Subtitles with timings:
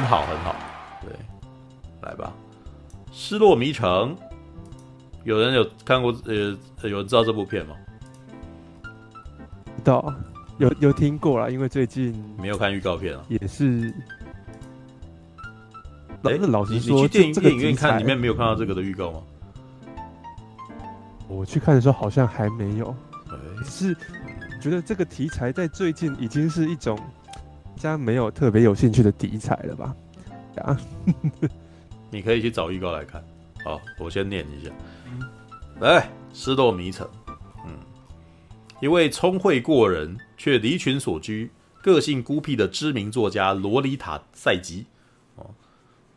[0.00, 0.56] 很好很好，
[1.02, 1.12] 对，
[2.00, 2.32] 来吧，
[3.12, 4.16] 《失落迷城》，
[5.24, 6.56] 有人有看过呃，
[6.88, 7.76] 有人知道这部片吗？
[9.76, 10.14] 知道，
[10.56, 13.92] 有有听过啦，因为最近没有看预告片啊，也是。
[16.22, 19.20] 哎，老实说，你去电影电影院看，里面没有看到这个的预告吗？
[21.28, 22.94] 我去看的时候好像还没有，
[23.64, 23.94] 只是
[24.62, 27.02] 觉得这个题材在最近已经是一种，大
[27.80, 29.96] 家没有特别有兴趣的题材了吧？
[30.62, 30.78] 啊，
[32.10, 33.24] 你可以去找预告来看。
[33.64, 34.70] 好，我先念一下。
[35.80, 36.00] 来，
[36.32, 37.06] 《失落迷城》。
[37.66, 37.72] 嗯，
[38.80, 41.50] 一位聪慧过人却离群所居、
[41.82, 44.86] 个性孤僻的知名作家罗里塔·赛吉。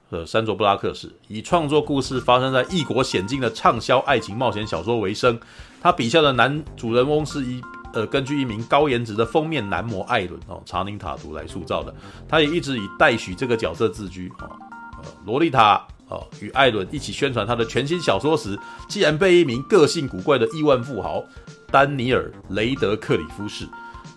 [0.10, 5.40] 呃山卓布拉克史以创作故事发生在异国险境的畅销爱情冒险小说为生。
[5.82, 7.60] 他笔下的男主人翁是一
[7.94, 11.94] 呃，根据一名高颜值的封面男模艾伦哦，查宁塔图来塑造的。
[12.28, 14.50] 他也一直以黛许这个角色自居哦。
[14.98, 18.58] 呃，萝莉塔哦，与艾伦一起宣传他的全新小说时，
[18.90, 21.24] 竟然被一名个性古怪的亿万富豪
[21.72, 23.68] 丹尼尔雷德克里夫士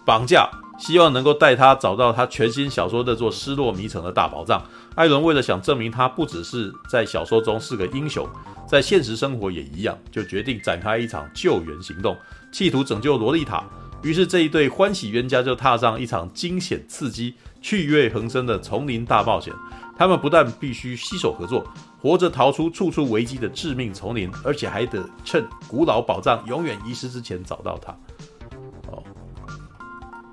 [0.05, 0.49] 绑架。
[0.79, 4.63] 希望能够带他找到他全新小说的做失落迷城的大宝藏。
[4.97, 8.27] 艾伦为了想证明他不只是在小说中是个英雄，
[8.67, 12.17] 在现实生活也一样，就决定展开一场救援行动，
[12.51, 13.63] 企图拯救萝莉塔。
[14.03, 19.53] 于是这一对欢喜冤家就踏上一场惊险刺激、趣味横生的丛林大冒险。
[19.99, 21.67] 他们不但必须携手合作，
[22.01, 27.95] 活着逃出处处危机的致命丛林，而且还得趁古老宝藏永远遗失之前找到它。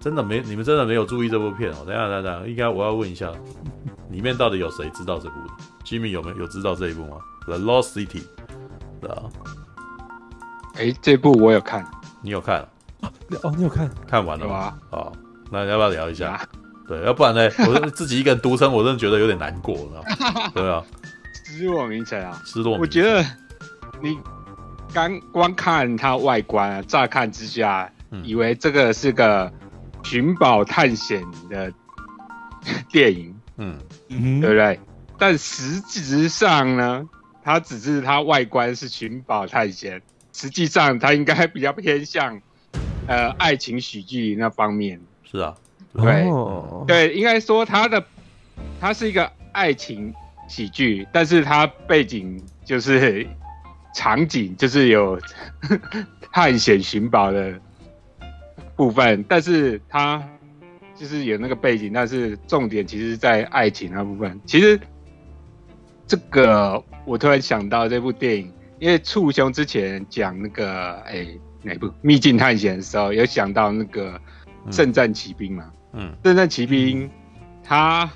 [0.03, 1.85] 真的没，你们真的没有注意这部片哦。
[1.87, 3.31] 等下，等下，应该我要问一下，
[4.11, 5.35] 里面到底有谁知道这部
[5.85, 7.15] ？Jimmy 有没有有知道这一部吗
[7.45, 8.21] ？The Lost City，
[8.99, 9.23] 对啊。
[10.75, 11.89] 哎，这部我有看，
[12.21, 12.67] 你有看？
[13.43, 13.89] 哦，你有看？
[14.05, 14.77] 看完了吗？
[14.91, 15.13] 好，
[15.49, 16.37] 那要不要聊一下？
[16.85, 17.49] 对，要不然呢？
[17.65, 19.73] 我自己一个人独撑，我真的觉得有点难过，
[20.53, 20.83] 对啊。
[21.45, 22.77] 失落名城啊，失落。
[22.77, 23.23] 我觉得
[24.02, 24.19] 你
[24.93, 27.89] 刚光看它外观啊，乍看之下，
[28.23, 29.49] 以为这个是个。
[30.03, 31.71] 寻宝探险的
[32.91, 33.77] 电影，嗯
[34.09, 34.80] 嗯，对不对？
[35.17, 37.08] 但实质上呢，
[37.43, 40.02] 它只是它外观是寻宝探险，
[40.33, 42.42] 实际上它应该比较偏向
[43.08, 44.99] 呃爱情喜剧那方面。
[45.23, 45.55] 是啊，
[45.93, 48.05] 对、哦、对，应该说它的
[48.80, 50.13] 它是一个爱情
[50.47, 53.25] 喜剧，但是它背景就是
[53.95, 55.19] 场景就是有
[56.31, 57.59] 探险寻宝的。
[58.76, 60.22] 部分，但是他
[60.95, 64.39] 就是有那个背景，但是重点其实在爱情那部分。
[64.45, 64.80] 其实
[66.08, 74.20] 这个我突然想到这部电影，因为簇兄之前讲那个哎、欸、哪部《秘境探险》的时候，有想到那个
[74.76, 75.72] 《圣战骑兵》嘛。
[75.94, 77.08] 嗯，《圣战骑兵》
[77.64, 78.10] 他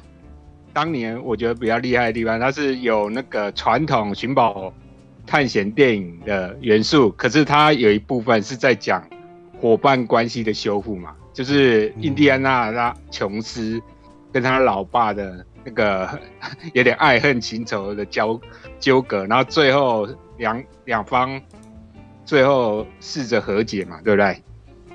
[0.74, 4.74] 当年我觉得比较厉害的地方，它是有那个传统寻宝
[5.26, 9.08] 探险电影的元素，可是它有一部分是在讲。
[9.60, 13.82] 伙伴关系的修复嘛，就是印第安纳拉琼斯
[14.32, 16.20] 跟他老爸的那个
[16.74, 18.40] 有点爱恨情仇的交
[18.80, 20.08] 纠葛，然后最后
[20.38, 21.42] 两两方
[22.24, 24.44] 最后试着和解嘛，对不对？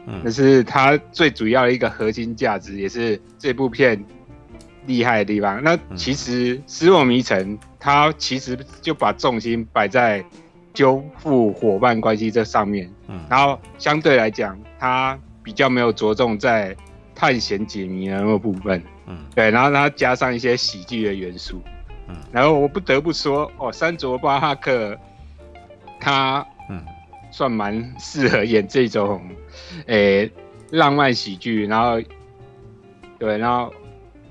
[0.06, 4.04] 嗯，那是他最主要的一个核心价值，也是这部片
[4.86, 5.62] 厉害的地方。
[5.62, 10.24] 那其实《失落迷城》它其实就把重心摆在。
[10.74, 16.74] 修复伙伴关系这上面，嗯，然后相对来讲，他比较没有着重在
[17.14, 21.60] 探险解谜的那个部分，嗯，对，然后他加上一些喜剧的元素，
[22.08, 24.98] 嗯，然后我不得不说，哦，山卓巴哈克，
[26.00, 26.82] 他，嗯，
[27.30, 29.22] 算蛮适合演这种，
[29.86, 30.32] 诶、欸，
[30.70, 32.00] 浪漫喜剧，然后，
[33.18, 33.72] 对，然后，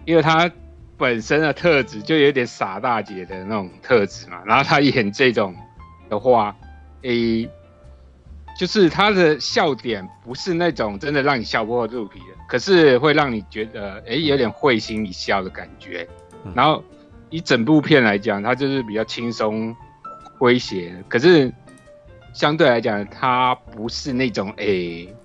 [0.05, 0.51] 因为他
[0.97, 5.55] 本身的特质就有点傻大姐的那种特质嘛，然后他演这种。
[6.11, 6.53] 的话，
[7.03, 7.49] 诶、欸，
[8.59, 16.05] 就是他的笑点不是那种真的让你笑破肚皮的，可是会让你觉得诶、欸、有点会心一笑的感觉。
[16.53, 16.83] 然后
[17.29, 19.73] 以整部片来讲，它就是比较轻松
[20.37, 21.49] 诙谐，可是
[22.33, 25.15] 相对来讲，它不是那种诶、欸、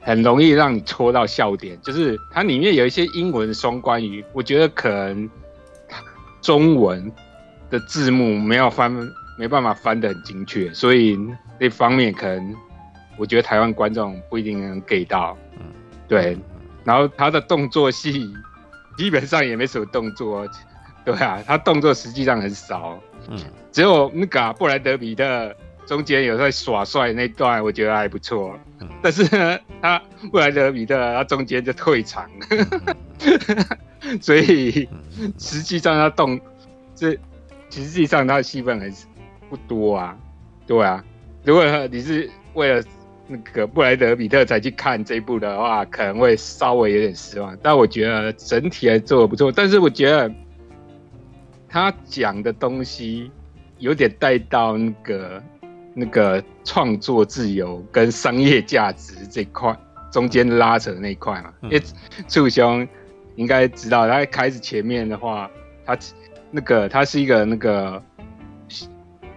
[0.00, 1.80] 很容易让你戳到笑点。
[1.82, 5.30] 就是它里面有一些英文双关语，我觉得可能
[6.42, 7.12] 中文
[7.70, 8.92] 的字幕没有翻。
[9.38, 11.18] 没办法翻得很精确，所以
[11.58, 12.54] 那方面可能
[13.16, 15.36] 我觉得台湾观众不一定能 get 到。
[15.58, 15.66] 嗯，
[16.08, 16.38] 对。
[16.84, 18.32] 然后他的动作戏
[18.96, 20.48] 基本上也没什么动作，
[21.04, 22.98] 对啊，他动作实际上很少。
[23.28, 23.38] 嗯，
[23.72, 25.54] 只有那个布莱德彼特
[25.84, 28.56] 中间有在耍帅那段，我觉得还不错。
[29.02, 30.00] 但是呢，他
[30.30, 32.96] 布莱德彼特他中间就退场了。
[34.22, 34.88] 所以
[35.38, 36.40] 实际上他动
[36.94, 37.10] 这
[37.68, 39.06] 实际上他的戏份还是
[39.48, 40.16] 不多啊，
[40.66, 41.04] 对啊。
[41.44, 42.82] 如果你是为了
[43.28, 47.56] 那个布莱德比特才去看这一部的话，可能会稍微有点失望。
[47.62, 50.30] 但我觉得整体还做的不错，但是我觉得
[51.68, 53.30] 他讲的东西
[53.78, 55.42] 有点带到那个
[55.94, 59.76] 那个创作自由跟商业价值这块
[60.12, 61.52] 中间拉扯那一块嘛。
[61.62, 61.82] 因为
[62.28, 62.86] 楚兄
[63.36, 65.50] 应该知道，他开始前面的话，
[65.84, 65.96] 他
[66.50, 68.02] 那个他是一个那个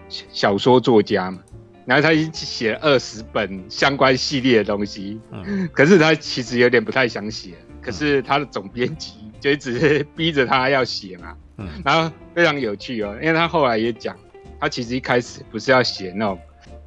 [0.09, 1.39] 小说作家嘛。
[1.85, 14.15] 然后他已经写了二十本相关系列的东西，嗯，可是他其实有点不太想写，可是他的总编辑就一直逼着他要写嘛，嗯，然后非常有趣哦，因为他后来也讲，
[14.59, 16.39] 他其实一开始不是要写那种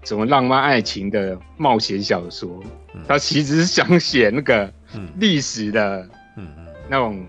[0.04, 2.62] 什么浪漫爱情的冒险小说，
[3.08, 4.72] 他其实是想写那个
[5.16, 7.26] 历史的，嗯嗯，那种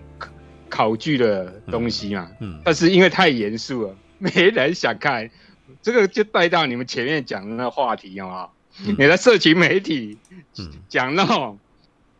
[0.68, 5.28] 考据的东西嘛，嗯，但是因为太严肃了，没人想看。
[5.84, 8.48] 这个就带到你们前面讲的那个话题，啊？
[8.80, 10.16] 嗯、你的社群媒体
[10.88, 11.58] 讲那种，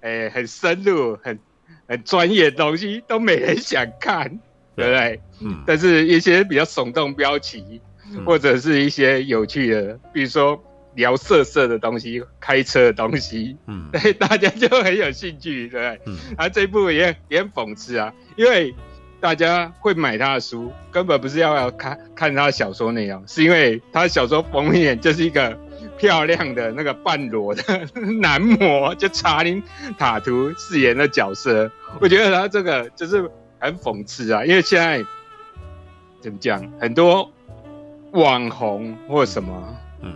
[0.02, 1.38] 哎、欸，很深入、很
[1.88, 4.28] 很专业的东西，都没人想看，
[4.76, 5.20] 对，对不对？
[5.40, 5.64] 嗯。
[5.66, 7.81] 但是一些比较耸动标题，
[8.12, 10.62] 嗯、或者是一些有趣的，比如说
[10.94, 16.12] 聊色色的东西、开车的东西，嗯，对， 大家就很有兴趣，对不对？
[16.12, 16.19] 嗯。
[16.37, 18.75] 啊，这一部也也很讽刺啊，因为。
[19.25, 25.59] 大家会买他的书，根本不是要要看看他的小说内容，是因为他的小说封面就是一个
[25.97, 27.62] 漂亮的那个半裸的
[28.21, 29.62] 男模，就查林
[29.97, 31.71] 塔图饰演的角色。
[32.03, 35.03] 我觉得他这个就是很讽刺啊，因为现在
[36.20, 37.32] 怎么讲，很多
[38.12, 40.15] 网红或什么，嗯，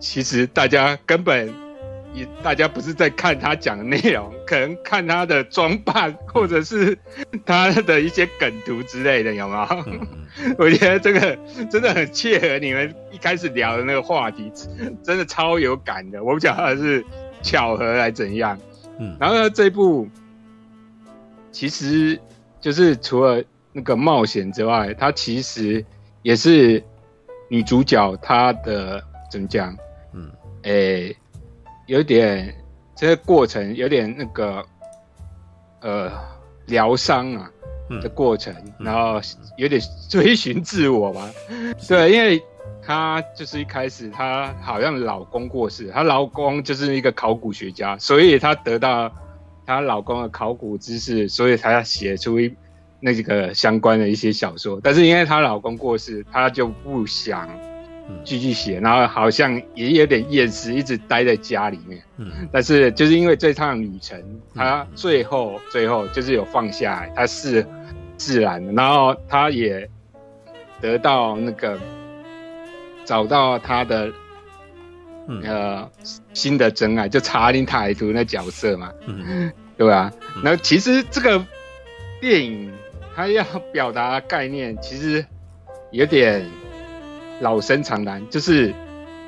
[0.00, 1.67] 其实大家根本。
[2.14, 6.98] 也大家不是在看他讲的内容，可能看他的装扮，或者是
[7.44, 9.82] 他的一些梗图之类的，有没有？
[9.86, 10.00] 嗯
[10.40, 11.38] 嗯、我觉得这个
[11.70, 14.50] 真的很切合你们一开始聊的那个话题，
[15.02, 16.22] 真的超有感的。
[16.22, 17.04] 我不晓得是
[17.42, 18.58] 巧合还是怎样。
[18.98, 20.08] 嗯，然后呢，这部
[21.52, 22.18] 其实
[22.60, 25.84] 就是除了那个冒险之外，它其实
[26.22, 26.82] 也是
[27.48, 29.76] 女主角她的怎么讲？
[30.14, 30.30] 嗯，
[30.62, 31.16] 诶、欸。
[31.88, 32.54] 有点
[32.94, 34.64] 这个过程有点那个
[35.80, 36.12] 呃
[36.66, 37.50] 疗伤啊
[38.02, 39.18] 的过程，嗯、然后
[39.56, 39.80] 有点
[40.10, 41.30] 追寻自我吧。
[41.48, 42.40] 嗯、对，因为
[42.82, 49.10] 她就是一开始她好像老公过世，她老公就是一个考古学家，所以她得到
[49.64, 52.54] 她老公的考古知识，所以才要写出一
[53.00, 54.78] 那个相关的一些小说。
[54.82, 57.48] 但是因为她老公过世，她就不想。
[58.24, 62.02] 继续写，然后好像也有点厌世，一直待在家里面。
[62.16, 64.18] 嗯，但是就是因为这趟旅程，
[64.54, 67.66] 他最后最后就是有放下来，他是
[68.16, 69.88] 自然的，然后他也
[70.80, 71.78] 得到那个
[73.04, 74.10] 找到他的
[75.42, 75.90] 呃
[76.32, 80.10] 新的真爱，就查林塔图那角色嘛，嗯， 对吧？
[80.42, 81.44] 那其实这个
[82.20, 82.72] 电影
[83.14, 85.24] 它要表达的概念，其实
[85.90, 86.44] 有点。
[87.40, 88.74] 老生常谈，就是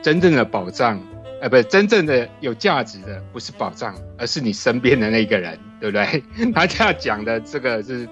[0.02, 1.00] 真正的宝藏，
[1.40, 6.22] 呃，不是真正的有价值的，不是宝藏，而是你身边的那个人， 对不对？
[6.52, 8.08] 他这样讲的这个是，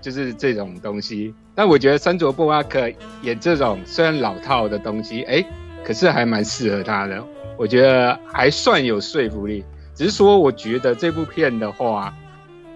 [0.00, 1.34] 就是这种东西。
[1.54, 2.90] 但我觉得山卓布拉克
[3.22, 5.44] 演这种虽然老套的东西，哎，
[5.84, 7.22] 可是还蛮适合他的。
[7.58, 9.64] 我觉得还算有说服力。
[9.94, 12.14] 只是说，我觉得这部片的话，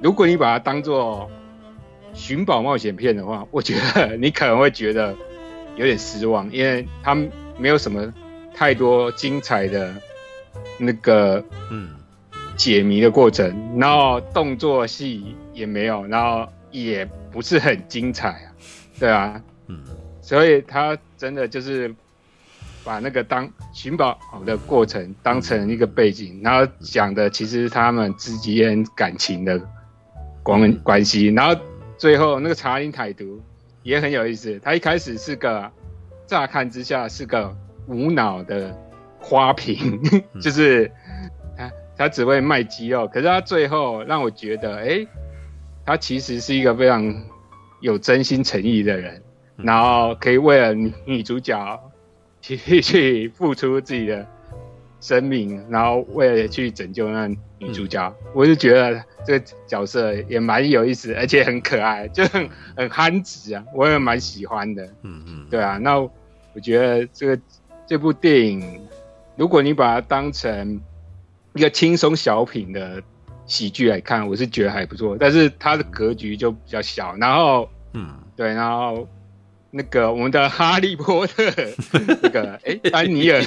[0.02, 1.30] 如果你把它当做
[2.14, 5.14] 寻宝冒险片的话，我觉得你可能会觉得。
[5.80, 7.16] 有点失望，因为他
[7.58, 8.12] 没有什么
[8.54, 9.92] 太多精彩的
[10.78, 11.96] 那个嗯。
[12.56, 18.52] 解谜的过程，然后动作戏也没有，然后也不是很精彩啊，
[18.98, 19.80] 对啊，嗯，
[20.20, 21.90] 所以他真的就是
[22.84, 29.58] 把那个当寻宝的过程当成一个背景，然后讲的其实他们之间感情的
[30.42, 31.58] 关关系，然后
[31.96, 33.40] 最后那个查林台独。
[33.82, 35.70] 也很有意思，他一开始是个，
[36.26, 37.56] 乍看之下是个
[37.86, 38.76] 无脑的
[39.18, 40.90] 花瓶，嗯、就是
[41.56, 45.08] 他他只会卖鸡肉，可是他最后让我觉得，哎、欸，
[45.84, 47.14] 他其实是一个非常
[47.80, 49.22] 有真心诚意的人，
[49.56, 51.80] 嗯、然后可以为了女女主角
[52.40, 54.26] 去去付出自己的
[55.00, 57.26] 生命，然后为了去拯救那
[57.58, 59.02] 女主角，嗯、我就觉得。
[59.22, 64.82] 这个角色也蛮有意思，而且很可爱，就很很憨直啊，我也蛮喜欢的。
[65.02, 66.10] 嗯嗯，对啊，那我
[66.62, 67.38] 觉得这个
[67.86, 68.80] 这部电影，
[69.36, 70.80] 如果你把它当成
[71.52, 73.02] 一个轻松小品的
[73.44, 77.14] 喜剧来看，我是觉得还不错，但是它的格局就比较小。
[77.16, 79.06] 然后，嗯，对，然后
[79.70, 81.44] 那个我们的哈利波特，
[82.22, 83.40] 那个哎，丹尼尔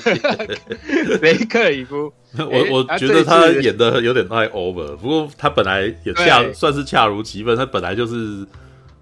[1.21, 8.45] 雷克里夫，我我觉得他演的有点太 over，不过他本来也恰算是恰如其分，他本来就是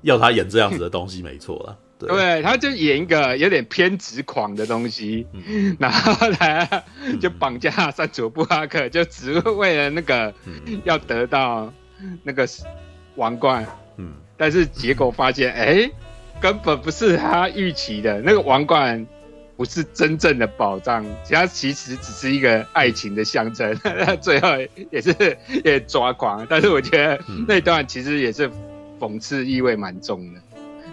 [0.01, 1.75] 要他演这样子的东西，没错啦。
[1.99, 6.67] 对，他就演一个有点偏执狂的东西，嗯、 然后来
[7.21, 10.33] 就绑架山卓布拉克，就只为了那个
[10.83, 11.71] 要得到
[12.23, 12.47] 那个
[13.17, 13.63] 王冠。
[13.97, 15.87] 嗯，但是结果发现，哎，
[16.41, 19.05] 根本不是他预期的那个王冠，
[19.55, 23.77] 不是真正的宝藏，它其实只是一个爱情的象征。
[24.19, 24.49] 最后
[24.89, 28.49] 也是 也抓狂，但是我觉得那段其实也是
[28.99, 30.41] 讽刺意味蛮重的。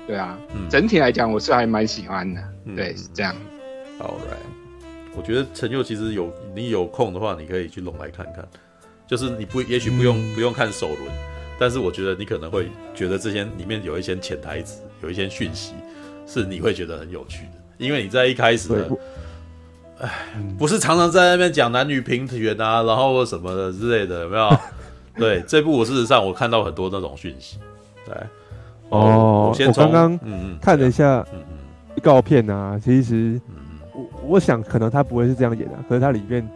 [0.06, 2.40] 对啊，嗯、整体来讲我是还蛮喜欢的。
[2.66, 3.34] 嗯、对，是这样。
[3.98, 4.36] 好嘞，
[5.16, 8.46] 我觉得陈佑其实有你有空的话，你可以去龙来看看。
[9.06, 11.00] 就是你不也许不用、嗯、不用看首轮，
[11.58, 15.74] 但是我觉得你可能会觉得这些里面有一些潜台词，有一些讯息
[16.26, 17.52] 是你会觉得很有趣的。
[17.78, 18.90] 因为你在一开始的，
[20.00, 20.10] 哎，
[20.58, 24.56] 不是常常在那边讲男女平权啊，然后什么的之类的，有没有？
[25.16, 27.58] 对，这部我事实上我看到很多那种讯息，
[28.04, 28.14] 对。
[28.90, 30.18] 哦，我刚刚
[30.60, 31.22] 看了一下
[31.96, 33.38] 预告片啊，其实
[33.92, 36.48] 我我想可能他不会是这样演的，可是他里面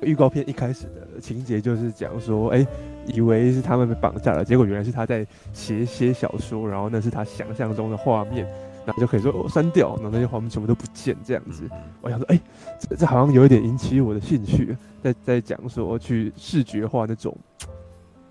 [0.00, 2.66] 预告片一开始的情节就是讲说，哎，
[3.14, 8.46] 以为是他们被绑架了，结果原来是他在写写小说，然后那是他想象中的画面，
[8.84, 11.68] 然后就可以说哦删掉，然后那些画面全部都不见这样子。
[12.00, 12.40] 我想说，哎，
[12.78, 17.36] 这这好像有一点引起我的兴趣，在在讲说去视觉化那种。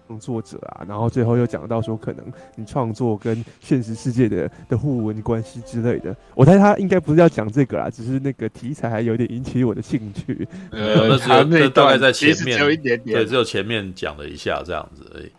[0.08, 2.24] 创作者啊，然后最后又讲到说，可能
[2.56, 6.16] 你创作跟现实世界的的互文关系之类的。
[6.36, 10.48] 我猜他应该不是要讲这个啦，只是那个题材还有点引起我的兴趣。
[10.72, 15.32] 呃，那是那大概在前面，有一点点，对，只有前面讲了一下这样子而已。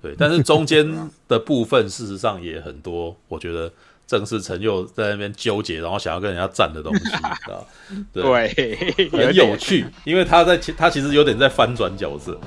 [0.00, 0.86] 对，但是中间
[1.28, 3.72] 的部分事实上也很多，我觉得
[4.06, 7.12] 正是陈佑在那边纠结，然后想要跟人家战的东西，
[7.50, 7.60] 啊，
[8.12, 8.76] 对，
[9.10, 12.38] 很有趣，因为他在他其实有点在翻转角色。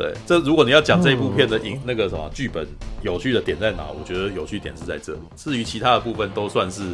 [0.00, 2.66] 对，这如果你要讲这一部片的影、哦、那个什么剧本
[3.02, 3.82] 有趣的点在哪？
[3.90, 5.18] 我觉得有趣点是在这里。
[5.36, 6.84] 至于其他的部分都算是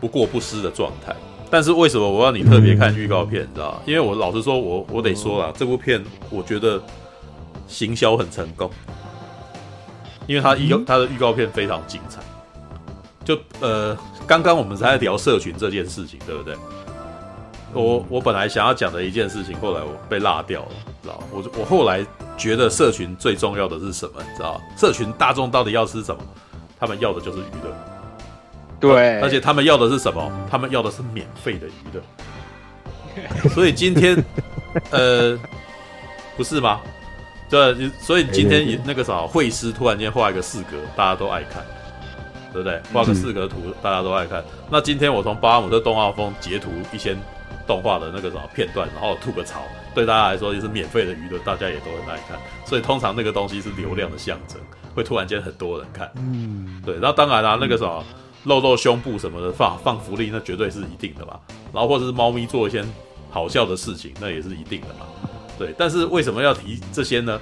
[0.00, 1.14] 不过不失的状态。
[1.50, 3.42] 但是为什么我要你特别看预告片？
[3.42, 3.80] 嗯、你知道吗？
[3.84, 6.82] 因为我老实说，我我得说了，哦、这部片我觉得
[7.66, 8.70] 行销很成功，
[10.26, 12.22] 因为它预告它的预告片非常精彩。
[13.22, 13.94] 就呃，
[14.26, 16.54] 刚刚我们才在聊社群这件事情，对不对？
[17.74, 20.68] 我我本来想要讲的一件事情，后来我被落掉了，
[21.02, 21.22] 知道？
[21.30, 22.04] 我我后来
[22.36, 24.22] 觉得社群最重要的是什么？
[24.22, 24.60] 你知道？
[24.76, 26.20] 社群大众到底要吃什么？
[26.80, 27.76] 他们要的就是娱乐，
[28.78, 30.30] 对，而且他们要的是什么？
[30.50, 33.48] 他们要的是免费的娱乐。
[33.50, 34.16] 所以今天，
[34.90, 35.36] 呃，
[36.36, 36.80] 不是吗？
[37.50, 41.64] 对，所以今天那个啥，会师突然间画一个四格，大家都爱看，
[42.52, 42.80] 对不对？
[42.92, 44.44] 画个四格图，大家都爱看。
[44.70, 47.16] 那今天我从巴姆特动画风截图一些。
[47.68, 49.60] 动画的那个什么片段，然后吐个槽，
[49.94, 52.38] 对大家来说就是免费的娱乐，大家也都很爱看。
[52.64, 54.58] 所以通常那个东西是流量的象征，
[54.94, 56.10] 会突然间很多人看。
[56.16, 56.96] 嗯，对。
[57.00, 58.02] 那当然啦、啊，那个什么
[58.44, 61.38] 露露胸部什么的放放福利，那绝对是一定的嘛。
[61.70, 62.82] 然后或者是猫咪做一些
[63.30, 65.06] 好笑的事情，那也是一定的嘛。
[65.58, 65.74] 对。
[65.76, 67.38] 但是为什么要提这些呢？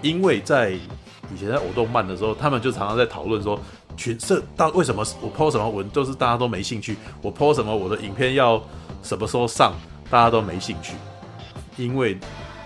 [0.00, 3.60] 因为在以前在偶动漫的时候，他们就常常在讨论说，
[3.94, 8.62] 群社到为什么我 po 什么文都是大家都没兴趣，我 po 什么我的影片要。
[9.06, 9.72] 什么时候上，
[10.10, 10.94] 大家都没兴趣，
[11.76, 12.18] 因为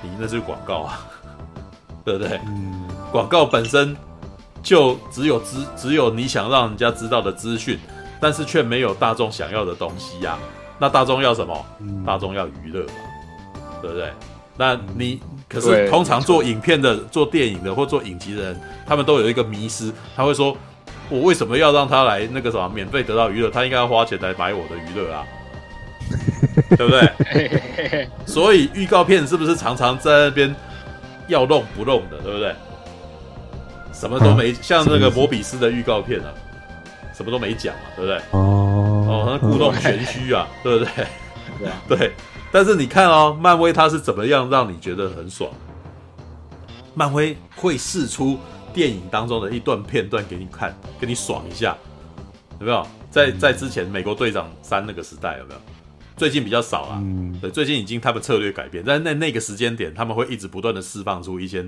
[0.03, 1.07] 你那是广告啊，
[2.03, 2.41] 对不对？
[2.47, 3.95] 嗯，广告本身
[4.63, 7.79] 就只有资，只有你想让人家知道的资讯，
[8.19, 10.39] 但是却没有大众想要的东西呀、啊。
[10.79, 11.67] 那大众要什么？
[11.81, 12.93] 嗯、大众要娱乐嘛，
[13.83, 14.11] 对不对？
[14.57, 20.57] 那你可是通常做影片的、做电影的或做影集的人，他们都有一个迷失，他会说：
[21.11, 23.51] 我为什么要让他来那个什么免费得到娱乐？
[23.51, 25.25] 他应该要花钱来买我的娱乐啊。
[26.77, 28.09] 对不对？
[28.27, 30.55] 所以预告片是不是常常在那边
[31.29, 32.55] 要弄不弄的，对不对？
[33.93, 36.33] 什么都没，像那个摩比斯的预告片啊，
[37.15, 38.17] 什么都没讲啊，对不对？
[38.31, 41.07] 哦哦，那故弄玄虚啊，对不对？
[41.97, 42.13] 对。
[42.53, 45.51] 但是你看哦，漫威它是怎么样让你觉得很爽？
[46.95, 48.39] 漫威会试出
[48.73, 51.77] 电影当中的一段片段给你看，给你爽一下，
[52.59, 52.87] 有没有？
[53.11, 55.61] 在在之前美国队长三那个时代有没有？
[56.21, 61.67] 最近比较少啊，嗯，对，最近已经他们策略改变，但是在那个时间点，他们会一直不断的释放出一些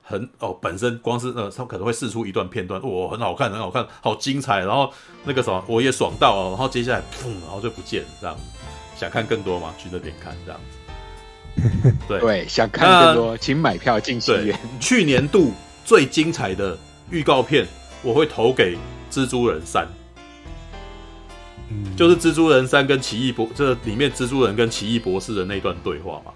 [0.00, 4.92] 很哦，本身光是呃，他们可能会试出一段片段，哇、哦，很好看，很好看，好精彩，然后
[5.24, 8.36] 那个什么我也爽到，然后接下来砰，然后就不见了，这样，
[8.96, 10.60] 想看更多嘛，去那边看这样。
[10.70, 12.20] 子， 对。
[12.20, 14.56] 对，想看更多，请买票进戏院。
[14.78, 15.52] 去年度
[15.84, 16.78] 最精彩的
[17.10, 17.66] 预告片，
[18.04, 18.76] 我会投给
[19.10, 19.84] 《蜘蛛人三》。
[21.96, 26.32] 就是蜘蛛人三跟奇异博，这里面蜘蛛人跟奇异博士的那段对话嘛，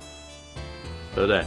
[1.14, 1.44] 对不对？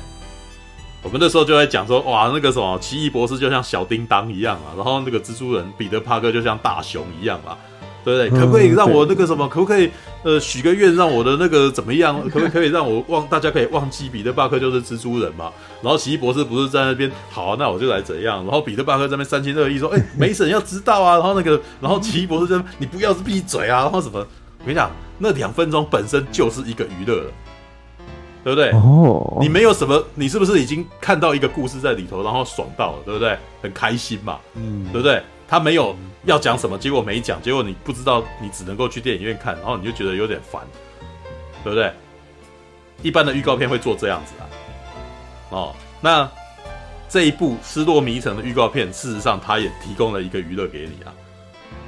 [1.03, 7.58] 我们那时候就在讲说，哇，那个什么奇异博士就像小叮当一样啊，然后那个蜘蛛人彼得帕克就像大熊一样啊。
[8.07, 8.39] 对不对？
[8.39, 9.45] 可不可以让我那个什么？
[9.49, 9.91] 可不可以
[10.23, 12.17] 呃许个愿，让我的那个怎么样？
[12.29, 13.27] 可不可以让我忘？
[13.27, 15.51] 大家可以忘记彼得·巴克就是蜘蛛人嘛？
[15.81, 17.57] 然后奇异博士不是在那边好啊？
[17.59, 18.37] 那我就来怎样？
[18.45, 23.81] 然后彼得·巴克在那边三心二意说：“哎，梅婶要知道啊！”然后那个，然后奇异博士就你不要是闭嘴啊！
[23.81, 24.19] 然后什么？
[24.19, 27.31] 我跟你讲，那两分钟本身就是一个娱乐了，
[28.43, 28.71] 对不对？
[28.71, 33.37] 哦，你没有什么，你是不是已经看到一个故事在里头，然后爽到了，对不对？
[33.61, 35.21] 很开心嘛，嗯，对不对？
[35.47, 35.95] 他没有。
[36.25, 40.61] 要讲什么，结果没讲，结果你不知道，你只能够去电影院看，然后你就觉得有点烦，
[41.63, 41.89] 对不对？
[43.01, 44.43] 一般的预告片会做这样子啊。
[45.51, 46.29] 哦，那
[47.07, 51.13] 这一部《失落迷城》的预告片，事实上它也提供了一个娱乐给你啊。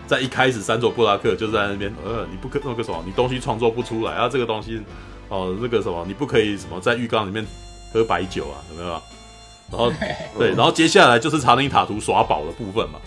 [0.07, 4.81] 在一开始，山卓布拉克就在那边，呃，你不可那个什么，你东西创作不出来啊，这个东西，
[5.27, 7.45] 哦，那个什么，你不可以什么在浴缸里面
[7.91, 9.01] 喝白酒啊，有没有？
[9.69, 9.91] 然后
[10.37, 13.01] 对，然后接下来就是查宁塔图耍宝的部分嘛。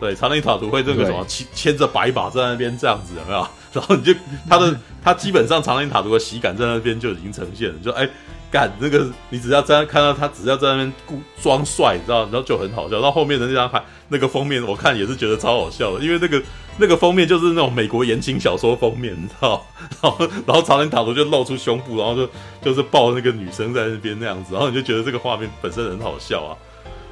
[0.00, 3.46] 对，查宁塔图会这个什么牵牵着白马在那边这样子有没有？
[3.72, 4.14] 然后你就
[4.48, 8.08] 他的他基本上查宁塔图的喜感在那边就已经呈现了，就哎
[8.50, 13.00] 干那个你只要在看到他只要在那边故装帅，你知道，然后就很好笑。
[13.00, 16.42] 到后后面的那张牌那个封面我看也是觉得超好笑的，因为那个
[16.78, 19.66] 那个封面就是那种美国言情小说封面，你知道？
[20.00, 22.30] 然后然后查宁塔图就露出胸部，然后就
[22.62, 26.56] 就是抱那个女生在那边那样子，然后你就觉得这个画面本身很好笑啊。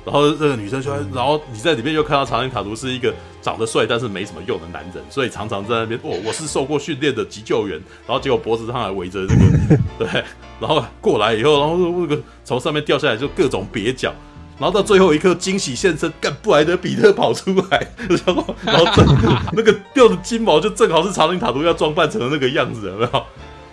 [0.07, 10.25] 然后这个女生说，然后你在里面又看到查宁塔图是一个长得帅但是没什么用的男人，所以常常在那边哦，我是受过训练的急救员，然后结果脖子上还围着这个， 对，
[10.61, 14.15] 然后过来以后，然后那个从上面掉下来就各种蹩脚，
[14.61, 17.89] 然后到最后一刻惊喜现身，干布莱德比特跑出来，
[18.25, 19.05] 然后然后正
[19.55, 23.25] 那个掉的金毛就正好是查宁塔图要装扮成的那个样子，有没有？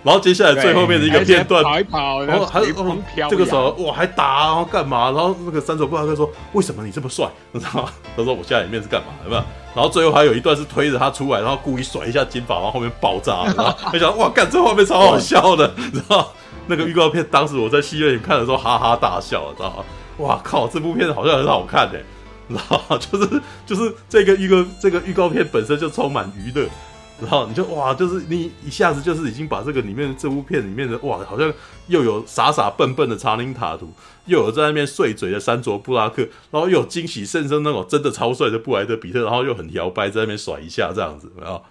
[0.04, 2.98] 然后接下来最后面的一个片段，跑一跑，然后还有哦，
[3.30, 5.06] 这个时候我还打，然后干嘛？
[5.12, 7.90] 然后那个三手布拉克说：“为什么你这么帅？”你知道吗？
[8.18, 9.08] 他说：“我现在里面是干嘛？
[9.24, 13.46] 有没有？”然后最后还有一段是推着他出来，然后故意甩一下金发，然后后面爆炸。
[13.56, 16.32] 然后没想到哇，干这画面超好笑的，你知道？
[16.68, 19.84] 那个预告片当时我在戏院里看的时候哈哈大笑，知道吗？
[20.18, 22.02] 哇靠，这部片好像很好看哎，
[22.48, 22.98] 你知道？
[22.98, 26.68] 就是就是这个预告这个预告片本身就充满娱乐。
[27.22, 31.52] 然后你就哇，就是你一下子就是已经把这个里面这部片里面的哇，好像
[31.88, 33.94] 又有傻傻笨笨的查宁塔图，
[34.26, 41.64] 又有在那边碎嘴的山卓布拉克，然后又有惊喜甚深那种真的超帅的布莱德彼特，然后又很摇摆在那边甩一下这样子，然后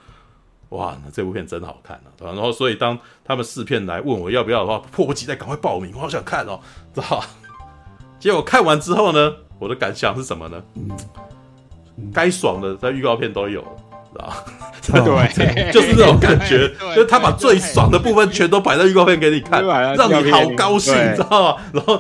[0.71, 2.09] 哇，那这部片真好看啊！
[2.19, 6.61] 然后所以当他们试片来问我要不要的话，迫不及待赶快报名，我好想看哦，
[6.95, 7.23] 知道？
[8.19, 10.63] 结果看完之后呢，我的感想是什么呢？
[12.15, 13.63] 该爽的在预告片都有。
[14.19, 14.45] 啊，
[14.83, 21.63] 对，就是 那种感觉，就是他把最爽的部分全都摆在预告片给你看，让你好高兴，你知道吗？
[21.73, 21.95] 然后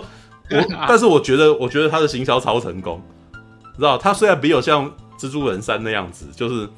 [0.51, 3.01] 我， 但是我觉得，我觉得他的行销超成功，
[3.77, 3.97] 知道？
[3.97, 6.69] 他虽然没有像蜘蛛人三那样子，就是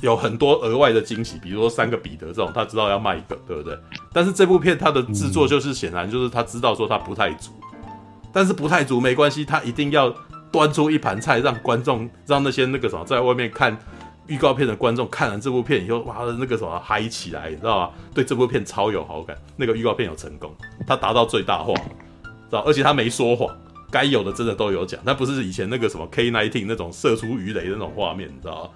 [0.00, 3.78] 有很多额外的惊喜，比如说三个彼得这种，他知道要卖一个，对不对？
[4.12, 7.52] 但是这部片他的制作就是显然就是他知道说他不太足，
[8.32, 10.12] 但是不太足没关系，他一定要
[10.50, 13.76] 端出一盘菜，让观众让那些那个什么在外面看。
[14.26, 17.90] 预告片的观众看完这部片以后，哇，那个什么嗨起来，你知道吗？
[18.14, 19.36] 对这部片超有好感。
[19.56, 20.54] 那个预告片有成功，
[20.86, 22.60] 他达到最大化，知道？
[22.60, 23.54] 而且他没说谎，
[23.90, 25.00] 该有的真的都有讲。
[25.04, 28.70] 他不是以前那个什么 K-19 那种射出鱼雷的那种画面，你知道吗？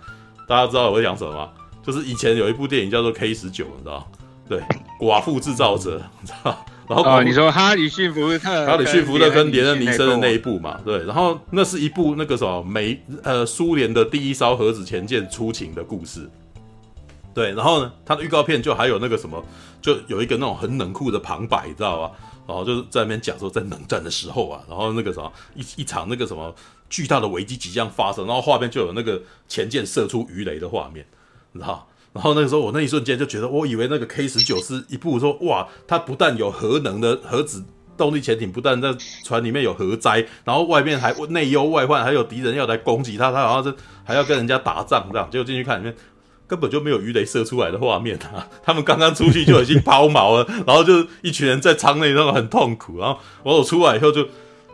[0.47, 1.51] 大家知道我在讲什么吗？
[1.83, 4.05] 就是以前有一部电影叫做 K 十九，你知道吗？
[4.49, 4.61] 对，
[4.99, 6.65] 寡妇制造者，你知道。
[6.91, 16.29] 然后哦，你说哈里逊福特，哈里逊福特跟连恩尼森的那一部嘛，对，然后那是一部那个什么美呃苏联的第一艘核子潜舰出勤的故事，
[17.33, 19.41] 对，然后呢，它的预告片就还有那个什么，
[19.81, 22.11] 就有一个那种很冷酷的旁白，你知道吧？
[22.49, 26.53] 然后就是在那边讲说，在冷战的时候啊，然后那个什么一一场那个什么
[26.89, 31.07] 巨大的危机即将发生，然后画面就有那个潜舰射出鱼雷的画面，
[31.53, 31.87] 你知道。
[32.13, 37.65] 然后那个时候，我那一瞬间就觉得，我以为那个 K 十九是一部说，哇，它不但有核能的核子
[37.97, 38.93] 动力潜艇，不但在
[39.25, 45.29] 船里面有核灾，然后外面还内忧外患，还有敌人要来攻击它，它好像是还要跟人家打仗这样。
[45.31, 45.95] 结果进去看里面，
[46.47, 48.49] 根本就没有鱼雷射出来的画面啊！
[48.63, 54.27] 他们刚刚出去就已经抛锚了，然后就一群人在舱内那种很痛苦，然后我出来以后就。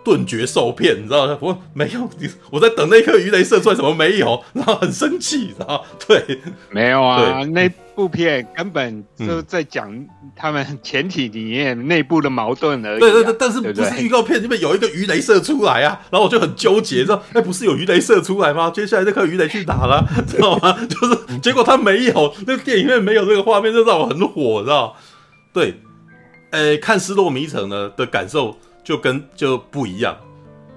[0.07, 1.37] 顿觉受骗，你知道吗？
[1.41, 2.09] 我没有，
[2.53, 4.41] 我在等那颗鱼雷射出来，怎么没有？
[4.53, 6.41] 然后很生气，然后对，
[6.71, 9.93] 没有啊，那部片根本就在讲
[10.37, 13.01] 他们潜艇里面内部的矛盾而已、啊。
[13.01, 16.01] 对对对，但是不是预告片里面有一个鱼雷射出来啊？
[16.09, 17.21] 然后我就很纠结，知道？
[17.33, 18.71] 哎，不是有鱼雷射出来吗？
[18.71, 20.07] 接下来那颗鱼雷去哪了？
[20.29, 20.79] 知道吗？
[20.89, 24.95] 就是结果他没有，那个电影里面没有这个画面，就让我很火，知道？
[25.53, 25.81] 对。
[26.53, 30.17] 呃，看《失落迷城》呢的感受就跟就不一样，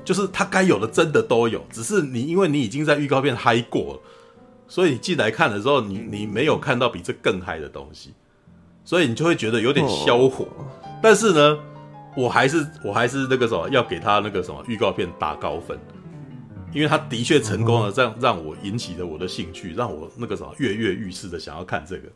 [0.03, 3.99] 就是他该有的真的都有，只是你因为你已经在预告片嗨过了，
[4.67, 8.15] 所以你进来看的时候，你你没有看到比这更嗨的东西，
[8.83, 10.47] 所以你就会觉得有点消火。
[11.03, 11.59] 但是呢，
[12.17, 15.77] 我还是我还是那个什么，要给他那个什么预告片打高分，
[16.73, 22.09] 因为他的确成功了，让让我引起了我的兴趣，让我那个什么跃跃欲试的想要看这个。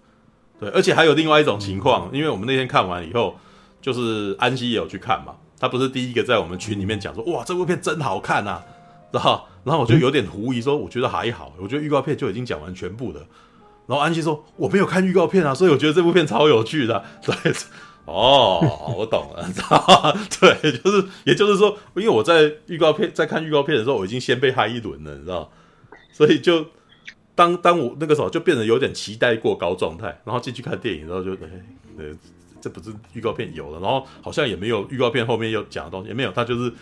[0.60, 3.38] 对，而且还有另外一种情况，因为我们那天看完以后，
[3.80, 8.62] 就是安西也有去看嘛，他不是第一个在我们群里面讲说，哇，这部片真好看啊，
[9.14, 13.22] 然后，然后我就有点狐疑说，我觉得还好，我觉得预告片就已经讲完全部的，
[13.88, 17.34] 然后安西说我没有看预告片啊，所以我觉得这部片超有趣的， 对，
[18.04, 18.60] 哦，
[18.98, 19.48] 我懂了，
[20.42, 25.50] 对，就是，也就是说，因为我在预告片在看预告片的时候，我已经先被嗨一轮了，你知道，
[26.12, 26.66] 所以就。
[27.36, 31.50] 当当我那个时候就变得有点期待过高状态，然后进去看电影，然后就哎，
[32.64, 36.74] 这不是预告片有了，然后好像也没有预告片后面又讲的东西，也没有，它就是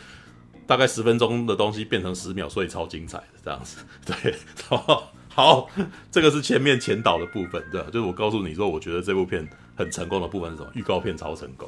[0.67, 3.83] 大概十分钟的东西变成十秒，所以超精彩的这样子。
[4.05, 4.35] 对，
[4.67, 5.67] 好，好，
[6.11, 10.69] 这个是前面前导的部分，对，就是我告诉你说，我觉得这部片很成功的部分是什么？
[10.75, 11.67] 预告片超成功，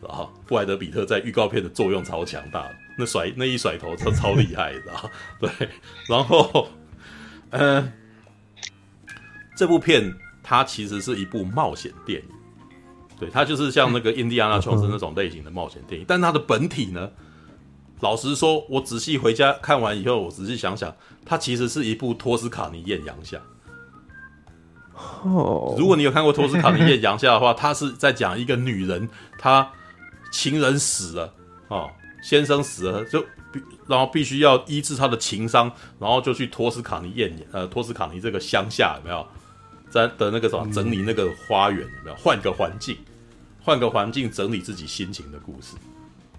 [0.00, 2.64] 然后布莱德彼特在预告片的作用超强大，
[2.96, 5.50] 那甩那一甩头超超厉害，然 后对，
[6.08, 6.68] 然后
[7.50, 7.82] 嗯。
[7.82, 7.92] 呃
[9.58, 12.28] 这部片它其实是一部冒险电影，
[13.18, 17.10] 对，它就是像那个印第安纳琼斯那种类型的冒险电影，但它的本体呢，
[18.00, 23.38] 老实说，我仔细回家看完以后，我仔细想想，它其实是一部托斯卡尼艳阳下。
[25.24, 29.68] 哦，如果你有看过托斯卡尼艳阳下的话，它是在讲一个女人，她
[30.30, 31.34] 情人死了，
[31.68, 31.90] 哦，
[32.22, 39.26] 先生死了，就必然后必须要医治她的情伤，然后就去托斯卡尼艳呃托斯卡尼这个乡下有没有？
[39.90, 42.16] 在的那个什么整理那个花园有没有？
[42.16, 42.94] 换个环境，
[43.68, 45.76] 换个环境整理自己心情的故事。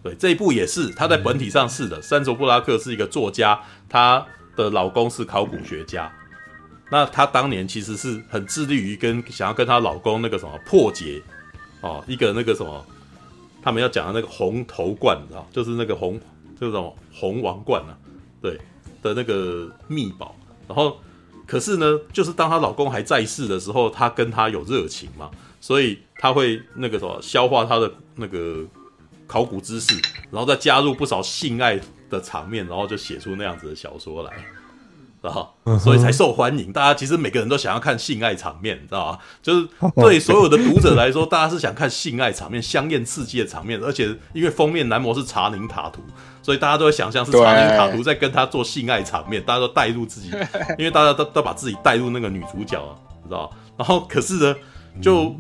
[0.02, 2.02] 对，这一部也是，他在本体上是的。
[2.02, 6.12] 山卓布拉克是一个作家，她的老公是考古学家。
[6.90, 11.22] 那她当年其实是很致力于跟想要跟她老公那个什么破解
[11.82, 12.84] 哦，一个那个什么，
[13.62, 16.20] 他们要讲的那个红头冠，你知道，就是那个红，
[16.60, 17.94] 就是什么红王冠啊，
[18.42, 18.60] 对
[19.04, 20.36] 的那个秘宝，
[20.68, 20.98] 然后。
[21.46, 28.64] 可是呢，就是当她老公还在世的时候，她跟他有热情嘛，所以他会那个什么消化他的那个
[29.28, 29.94] 考古知识，
[30.32, 34.32] 然后再加入不少性爱的场面，然后就写出那样子的小说来，
[35.22, 36.72] 然后所以才受欢迎。
[36.72, 39.20] 大家其实每个人都想要看性爱场面，你知道吧？
[39.42, 46.02] 就是对所有的读者来说，大家是想看性爱场面、香艳刺激的场面，而且因为封面男模是查宁塔图。
[46.42, 50.32] 所以大家都会想象是查宁塔图在跟他做性爱场面，大家都带入自己，
[50.80, 52.82] 因为大家都都把自己带入那个女主角，
[53.22, 53.52] 你知道？
[53.78, 54.56] 然后可是呢，
[55.02, 55.36] 就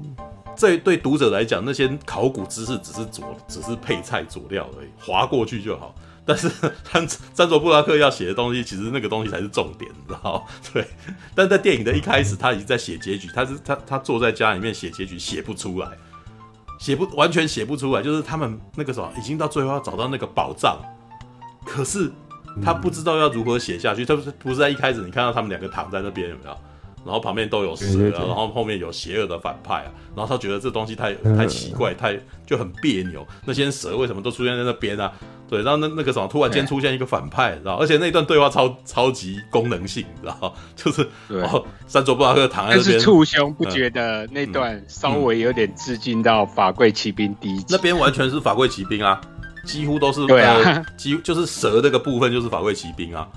[0.55, 5.93] 这对读者来讲，那些考古知识只是佐，只是配菜佐料而已，划过去就好。
[6.25, 6.49] 但是
[6.91, 10.45] 珊珊卓布拉克要写的东西，其实那个东西才是重点，你知道？
[10.71, 10.85] 对。
[11.33, 15.89] 但在电影的一开始，他已经在写结局，他是他他坐在家里面写结局，写不出来。
[16.79, 20.77] 写不完全写不出来，就是他们那个时候已经到最后要找到那个宝藏，
[21.65, 22.09] 可是
[22.63, 24.05] 他不知道要如何写下去。
[24.05, 26.57] 他不是不是在一开始你看到他们两个躺在那边有没有？
[27.05, 27.85] 然后旁边都有蛇
[28.17, 33.25] 啊，然后后面有邪恶的反派啊，然后他觉得这东西太太奇怪，太就很别扭。
[33.45, 35.12] 那些蛇为什么都出现在那边啊？
[35.49, 47.65] 对，然后那那个什么突然间出现一个反派，然后而且那段对话超超级功能性，然后 就是然后珊卓布拉克躺在那边，但是簇兄不觉得那段稍微有点致敬到法贵骑兵第一集？
[47.69, 49.19] 那边完全是法贵骑兵啊，
[49.65, 53.27] 几乎都是对啊，几乎就是蛇那个部分就是法贵骑兵啊。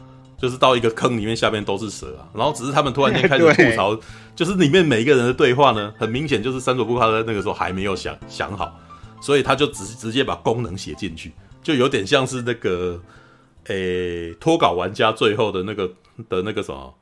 [0.43, 3.97] 就是到一个坑里面，下面都是蛇啊，然后只是他们突然间开始吐槽，
[4.35, 8.77] 就是里面每一个人的对话呢，很明显就是三佐布他在那个时候还没有想想好，
[9.21, 11.31] 所以他就直直接把功能写进去，
[11.63, 13.01] 就有点像是那个
[13.69, 15.89] 诶脱稿玩家最后的那个
[16.29, 16.93] 的那个什么，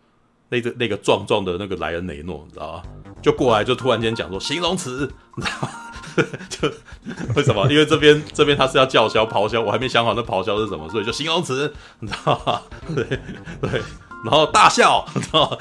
[0.51, 2.83] 那个那个壮壮的那个莱恩雷诺，你知道吗？
[3.23, 5.71] 就过来就突然间讲说形容词，你知道吗？
[6.49, 6.71] 就
[7.35, 7.67] 为什么？
[7.71, 12.61] 因为这边这边他是要叫嚣咆哮，我还没想好那咆哮是什么，所以就形容词，你知道吗？
[12.95, 13.05] 对
[13.61, 13.83] 对，
[14.25, 15.57] 然后大笑， 你知道吗？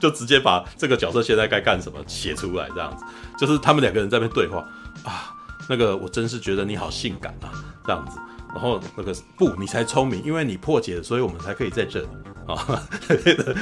[0.00, 3.04] 就就直接把这个角色现在该干什么写出来，这样子，
[3.38, 4.58] 就是他们两个人在那边对话
[5.04, 5.34] 啊，
[5.68, 7.48] 那个我真是觉得你好性感啊，
[7.86, 8.18] 这样子，
[8.54, 12.06] 然后那个不，你才聪明，因为你破解了，所以我们才可以在这里
[12.46, 12.54] 啊。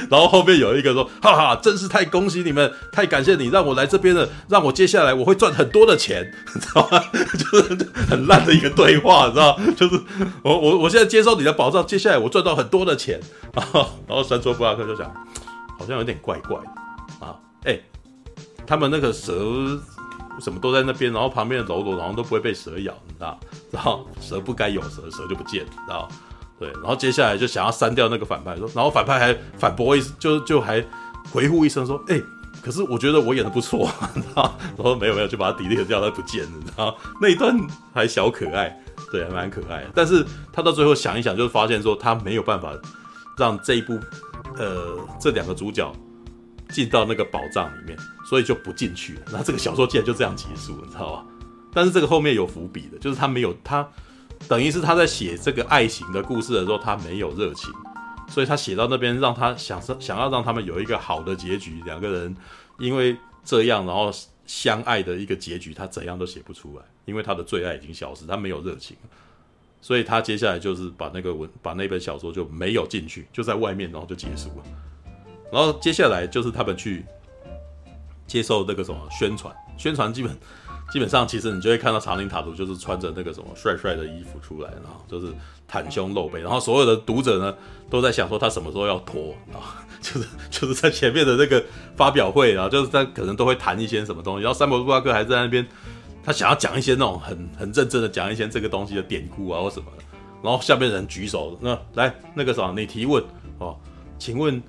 [0.07, 7.03] 然后后面有一个说，哈哈，真是太恭喜你们，太感谢你让我来这边了，让我接下来我会赚很多的钱，你知道吗？
[7.11, 9.59] 就是很烂的一个对话，你知道？
[9.75, 9.99] 就是
[10.43, 13.19] 我我我现在接受你的保障，接下来我赚到很多的钱
[13.55, 13.65] 啊。
[14.07, 15.11] 然后山卓布拉克就讲，
[15.79, 17.35] 好像有点怪怪的啊。
[17.63, 17.79] 哎，
[18.67, 19.33] 他们那个蛇。
[20.39, 23.39] 什么都在那边，然后旁边的楼楼，然后都不会被蛇咬，你知道？
[23.71, 26.07] 然后蛇不该有蛇，蛇就不见了，知道？
[26.59, 30.83] 对，然后接下来就想要删掉那个反派，说，然后反派还反驳一，就就还
[31.31, 32.21] 回复一声说，哎、
[32.61, 34.55] 可是我觉得我演的不错，知道？
[34.77, 36.95] 然后没有没有，就把他 delete 掉，他不见了，你知道？
[37.21, 37.55] 那一段
[37.93, 38.77] 还小可爱，
[39.11, 39.91] 对，还蛮可爱的。
[39.93, 42.71] 但是他到最后想一想，就发现说他没有办法
[43.37, 43.99] 让这一部，
[44.57, 45.91] 呃，这两个主角。
[46.69, 47.95] 进到那个宝藏里面，
[48.33, 49.21] 所以就不进去了。
[49.31, 51.25] 那这个小说竟然就这样结束，你知道吧？
[51.71, 53.87] 但是这个后面有伏笔的，就是他没有他，
[54.47, 57.71] 等于是他在写这个爱情的故事的时候，他没有热情，
[58.27, 62.35] 所以他写到那边，让他想想要让他们有一个好的结局，两个人
[62.79, 63.15] 因为
[63.45, 64.11] 这样然后
[64.47, 68.97] 相爱的一个结局，他怎样都写不出来，因为他的最爱已经消失，他没有热情，
[69.79, 74.63] 所以他接下来就是把那个文把那本小说就没有进去，就在外面，然后就结束了。
[75.51, 77.05] 然后接下来就是他们去
[78.27, 80.37] 接受那个什么宣传，宣传基本
[80.91, 85.33] 基本上其实你就会看到长林塔图就是穿着那个什么帅帅的衣服出来，然后就是
[85.69, 87.55] 袒胸露背，然后所有的读者呢
[87.89, 91.63] 都在想说他什么时候要脱啊， 就是就是在前面的那个
[91.95, 95.65] 发表会，然后就是他可能都会谈一些什么东西，然后山伯布拉克还在那边，
[96.23, 100.03] 他想要讲一些那种很很认真的讲一些这个东西的典故啊或什么的，
[100.43, 103.23] 然后下面人举手，那来那个什么你提问
[103.59, 103.75] 哦，
[104.19, 104.61] 请问。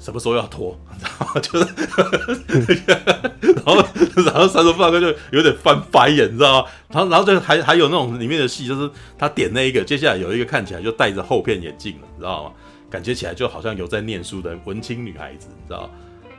[0.00, 0.76] 什么时候要脱？
[1.00, 1.66] 然后就是，
[3.54, 3.76] 然后
[4.24, 6.68] 然后山卓布拉克就有点翻白眼，你知道吗？
[6.88, 12.52] 然后然后就还还有那种里面的戏，就是他点那一个，接下来有一个看起来就戴着厚片眼镜了，你知道吗？
[12.90, 15.90] 感觉起来就好像有在念书的文青女孩子，你知道吗？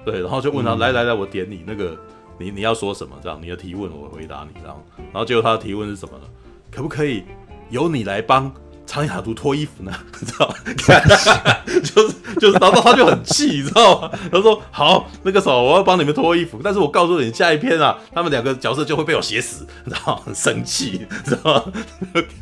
[0.04, 1.96] 对，然后就问他、嗯、来来来，我点你那个，
[2.38, 3.16] 你你要说什么？
[3.24, 4.84] 这样你的提问我回答你这样。
[4.98, 6.24] 然后结果他的提问是什么呢？
[6.72, 7.24] 可不可以
[7.70, 8.52] 由你来帮？
[8.92, 10.54] 长林塔图脱衣服呢，你 知道？
[11.82, 14.12] 就是就是，然后他就很气，你知道吗？
[14.30, 21.72] 他说：“好，那个时候我要帮你们脱衣服，但是我告诉你，下一篇啊，他们两个角色就会被我写死，然后很生气，知道吗？”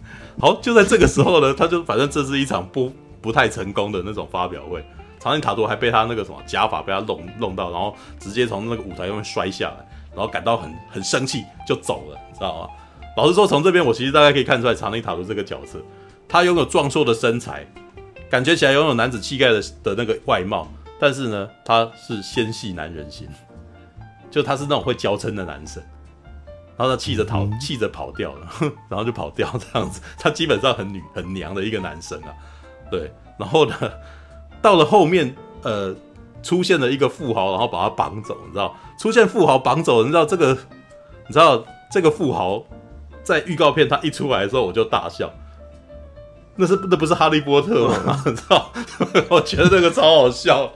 [0.42, 4.84] 好，就在这个时候呢，他就反正这是一场不不太成功的那种发表会，
[5.20, 12.70] 长林塔图还被他那个什么假发被他弄弄到，然后直接从那个舞台上面摔下来，然后感到很很生气就走了，你知道吗？
[13.18, 15.80] 老实说，从这边我其实大概可以看出来长林塔图这个角色。
[16.30, 17.66] 他拥有壮硕的身材，
[18.30, 23.28] 感觉起来拥有男子气概的的那个外貌，但是呢，他是纤细男人型，
[24.30, 25.82] 就他是那种会娇嗔的男生，
[26.78, 28.48] 然后他气着逃，气着跑掉了，
[28.88, 32.30] 然后就跑掉这样子，他基本上很女很娘的一个男生啊，
[32.92, 33.76] 对，然后呢，
[34.62, 35.96] 到了后面，呃，
[36.44, 40.54] 出现了一个富豪，然后把他绑走，你知道，出现富豪绑走，你知道这个，
[41.28, 42.64] 你知道这个富豪
[43.24, 45.34] 在预告片他一出来的时候，我就大笑。
[46.60, 48.22] 那是那不是哈利波特吗？
[48.28, 48.70] 你知道？
[49.32, 50.70] 我觉得这个超好笑。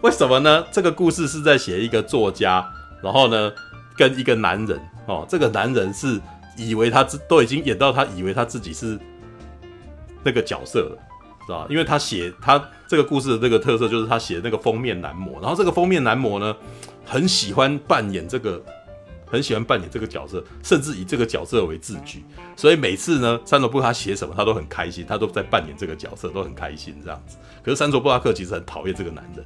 [0.00, 0.64] 为什么呢？
[0.70, 2.64] 这个故事是在写一个作家，
[3.02, 3.52] 然后呢，
[3.96, 6.20] 跟一个男人哦，这个男人是
[6.56, 8.96] 以为他自都已经演到他以为他自己是
[10.22, 10.98] 那个角色了，
[11.44, 11.66] 知道吧？
[11.68, 16.54] 因为他写他这个故事的这个特色就是他写那个封面男模，然后这个封面男模呢，
[17.04, 18.62] 很喜欢扮演这个。
[19.30, 22.24] 很喜欢扮演这个角色，甚至以这个角色为自居，
[22.56, 27.36] 所以每次呢，三卓布他写什么，他都很开心，他都在扮演这个角色，都很开心这样子。
[27.62, 29.44] 可是三卓布拉克其实很讨厌这个男人，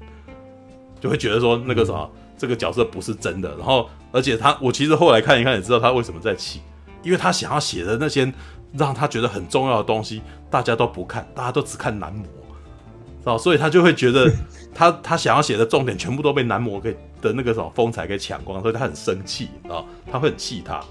[1.01, 3.55] 就会觉得说那个什么，这个角色不是真的。
[3.57, 6.61] 然后，而且他，我其实后来看一看也知道他为什么在气，
[7.03, 8.33] 因为他想要写的那些
[8.73, 14.33] 让他觉得很重要的东西，大家都不看，大家都只看男模，知道，所以他就会觉得
[14.75, 16.97] 他他想要写的重点全部都被男模给。
[17.23, 20.85] 的那个什么风采给抢光，所以他很生气啊，他会很气他，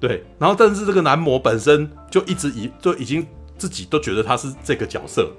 [0.00, 3.24] 对，然后但是这个男模本身就一直以就已经
[3.56, 5.30] 自己都觉得他是这个角色，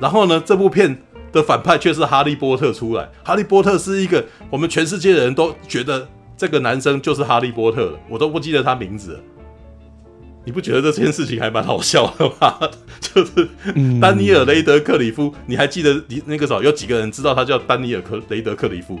[0.00, 0.96] 然后呢，这部片
[1.32, 9.20] 的反派却是哈利波特出来，哈利波特是一个我们全世界的人都觉得这个男生就是哈利波特了，我都不记得他名字了，
[10.44, 12.58] 你不觉得这件事情还蛮好笑的吗？
[13.00, 13.48] 就是
[14.00, 18.98] 丹尼尔雷德克里夫，你还记得你那个时候有几个人知道他叫丹尼尔克雷德克里夫？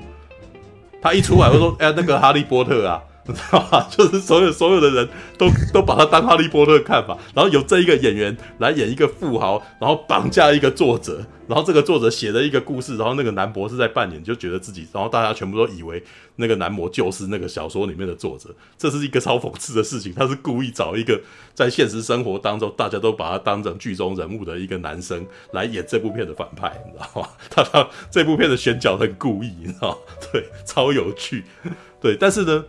[1.02, 3.88] 他一出来，我说：“哎、那个哈利波特啊， 你知道吧？
[3.88, 5.08] 就是所有所有的人
[5.38, 16.02] 都都把他当哈利波特看法，然后有这一个演员来演一个富豪，然后绑架一个作者，然后这个作者写了一个故事，然后那个男博士在扮演，就觉得自己，然后大家全部都以为
[16.34, 20.12] 那个男模就是那个小说里面的作者，这是一个超讽刺的事情。
[20.12, 21.20] 他是故意找一个
[21.54, 27.28] 在现实生活当中大家都把他当成剧中人物的一个男生来演这部片的反派，你知道吗？
[27.48, 29.96] 他他这部片的选角很故意，你知道吗？
[30.32, 31.44] 对，超有趣，
[32.02, 32.64] 对，但是呢。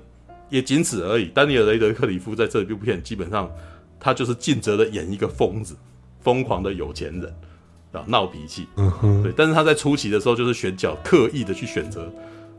[0.54, 1.26] 也仅此而已。
[1.26, 3.52] 丹尼尔·雷德克里夫在这部片基本上，
[4.00, 5.76] 他就是尽责的演一个疯子，
[6.22, 7.36] 疯狂的有钱人
[7.92, 8.68] 啊，闹脾气。
[8.76, 9.24] 嗯哼。
[9.24, 12.08] 对，但是他在初期的时候，就是选角刻意的去选择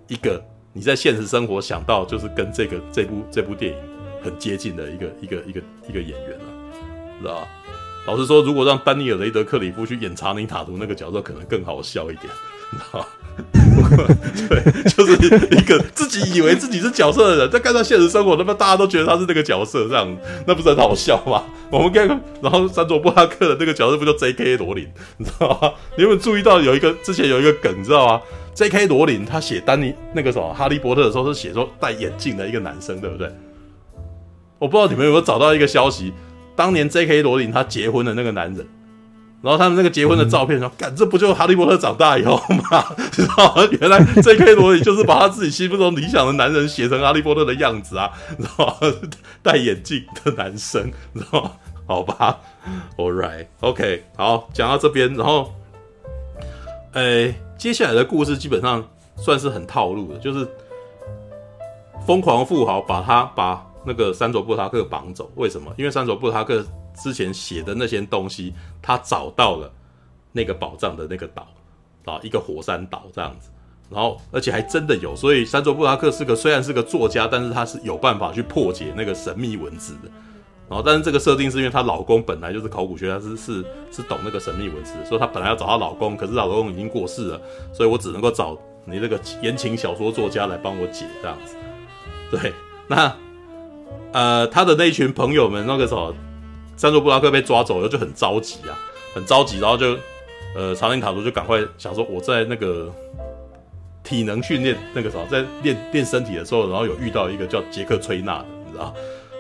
[0.09, 3.79] 一个你在现实生活想到就是跟这个这部这部电影
[4.25, 6.45] 很接近的一个一个一个一个演员了，
[7.21, 7.49] 知道吧？
[8.09, 12.27] 老实说，如果让丹尼尔·雷德克里夫去演查宁塔图那个角色，可能更好笑一点，
[12.73, 13.09] 知道吧？
[14.49, 15.15] 对，就是
[15.57, 20.17] 一个自己以为自己是角色的人，在看到现实生活，那么大家都觉得他是那个角色，这样
[20.47, 21.43] 那不是很好笑吗？
[21.71, 22.07] 我们看，
[22.41, 24.57] 然后山卓布拉克的那个角色不就 J.K.
[24.57, 25.73] 罗琳，你知道吗？
[25.97, 28.21] 你有没有注意到有一个之前有一个梗，你知道吗
[28.55, 28.87] ？J.K.
[28.87, 33.29] 罗琳他写丹尼那个什么哈利波特的时候是写说戴眼镜的一个男生，对不对？
[34.59, 36.13] 我不知道你们有没有找到一个消息，
[36.55, 37.23] 当年 J.K.
[37.23, 38.67] 罗琳他结婚的那个男人。
[39.45, 42.37] 然后他们那个结婚的照片说：“干、嗯，这不就哈利波特长大以后
[42.71, 42.83] 吗？
[43.13, 43.55] 知道？
[43.79, 44.55] 原来 J.K.
[44.55, 48.75] 罗琳就是把他自己心目中理想的男人写成哈利波特的样子啊，然后？
[49.43, 51.59] 戴眼镜的男生，知道？
[51.87, 52.41] 好吧
[52.97, 55.53] ，All right，OK，、好，讲到这边，然后，
[56.95, 58.83] 诶，接下来的故事基本上
[59.17, 60.49] 算是很套路的，就是
[62.07, 65.71] 疯狂富豪把他把那个山卓布拉克绑走，为什么？
[65.77, 66.65] 因为山卓布拉克。
[66.95, 69.71] 之前写的那些东西，他找到了
[70.33, 71.47] 那个宝藏的那个岛
[72.05, 73.51] 啊，一个火山岛这样子，
[73.91, 80.11] 然后而且还真的有，所以山卓布拉克是个虽然是个作家，但是他是有办法去破解那个神秘文字的。
[80.67, 91.55] 然后，但是这个设定是因为她老公本来就是考古学家，是是是懂那个神秘文字，所以她本来要找她老公，可是老公已经过世了，所以我只能够找你这个言情小说作家来帮我解这样子。
[92.31, 92.51] 对，
[92.89, 93.15] 那
[94.13, 96.15] 呃，他的那群朋友们那个时候。
[96.77, 98.77] 山卓布拉克被抓走了，就很着急啊，
[99.15, 99.97] 很着急，然后就，
[100.57, 102.93] 呃，查宁塔图就赶快想说，我在那个
[104.03, 108.93] 体能训练那个时候，在练练身体的时候，然后有遇到一个叫杰克崔纳的，你知道？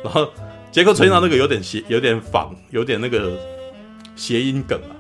[0.05, 0.29] 然后
[0.70, 3.33] 杰克崔纳那个有点谐，有点仿，有点那个
[4.14, 4.94] 谐音梗啊，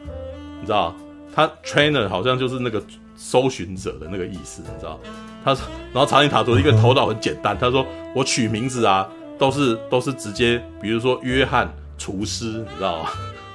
[0.60, 0.94] 你知道？
[1.32, 2.82] 他 trainer 好像就是那个
[3.16, 4.98] 搜寻者的那个意思，你知道？
[5.44, 5.52] 他
[5.92, 11.72] 然后查宁塔图一个头脑很简单，他说我取名字啊，都是都是直接，比如说约翰。
[11.98, 13.10] 厨师，你知道吗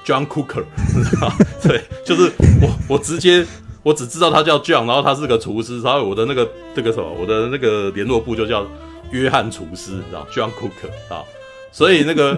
[0.05, 0.63] ？John Cooker，
[0.95, 1.35] 你知道吗？
[1.61, 3.45] 对，就是我，我直接，
[3.83, 8.65] 我只知道他叫 John，然后他是个厨师，然后我的那个这个什么，我的那个联络部就叫
[9.11, 11.23] 约翰厨师，你知道？John Cooker 啊，
[11.71, 12.33] 所以那个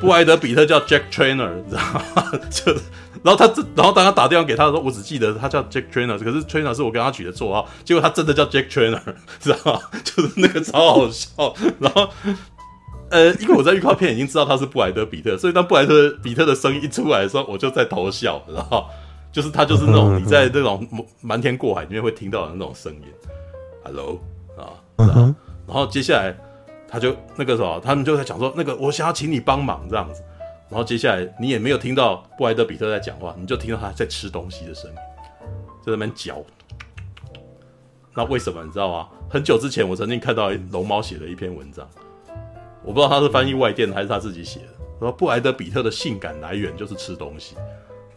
[0.00, 1.82] 布莱德彼特叫 Jack Trainer，你知道
[2.16, 2.40] 吗？
[2.50, 2.72] 就
[3.22, 9.00] 然后他这，然后当他打电话给他的时候，我只记得他叫 Jack Trainer，可是 Trainer 是我跟他取的绰号，结果他真的叫 Jack Trainer，
[9.38, 9.80] 知道吗？
[10.02, 12.08] 就是那个超好笑，然后。
[13.12, 18.86] 呃，因为我在预告片已经知道他是布莱德比特，所以当布莱德比特的声音一出来的时候，我就在偷笑，然后
[19.30, 20.88] 就是他就是那种你在那种
[21.20, 23.02] 瞒天过海里面会听到的那种声音
[23.84, 24.18] ，Hello
[24.56, 26.34] 啊，然后接下来
[26.88, 30.22] 他就那个时候他们就在讲说那个我想要请你帮忙这样子，
[30.70, 34.96] 然后接下来你也没有听到布莱德比特在讲话，你就听到他在吃东西的声音，
[35.84, 36.42] 在那边嚼。
[38.14, 39.08] 那为什么你知道吗？
[39.28, 41.86] 很久之前我曾经看到龙猫写的一篇文章。
[42.84, 44.66] 我不知道他是翻译外电还是他自己写的。
[45.00, 47.56] 说布莱德比特的性感来源就是吃东西，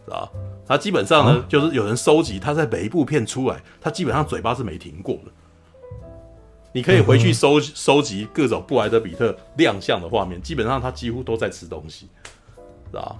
[0.04, 0.30] 是吧？
[0.66, 5.32] 他基本上呢，就是有人收集他在每一部片出来，他基本上嘴巴是没停过的。
[6.72, 12.08] 你可以回去收收集各种布莱德比特亮相的画面，基本上他几乎都在吃东西，
[12.90, 13.16] 是吧？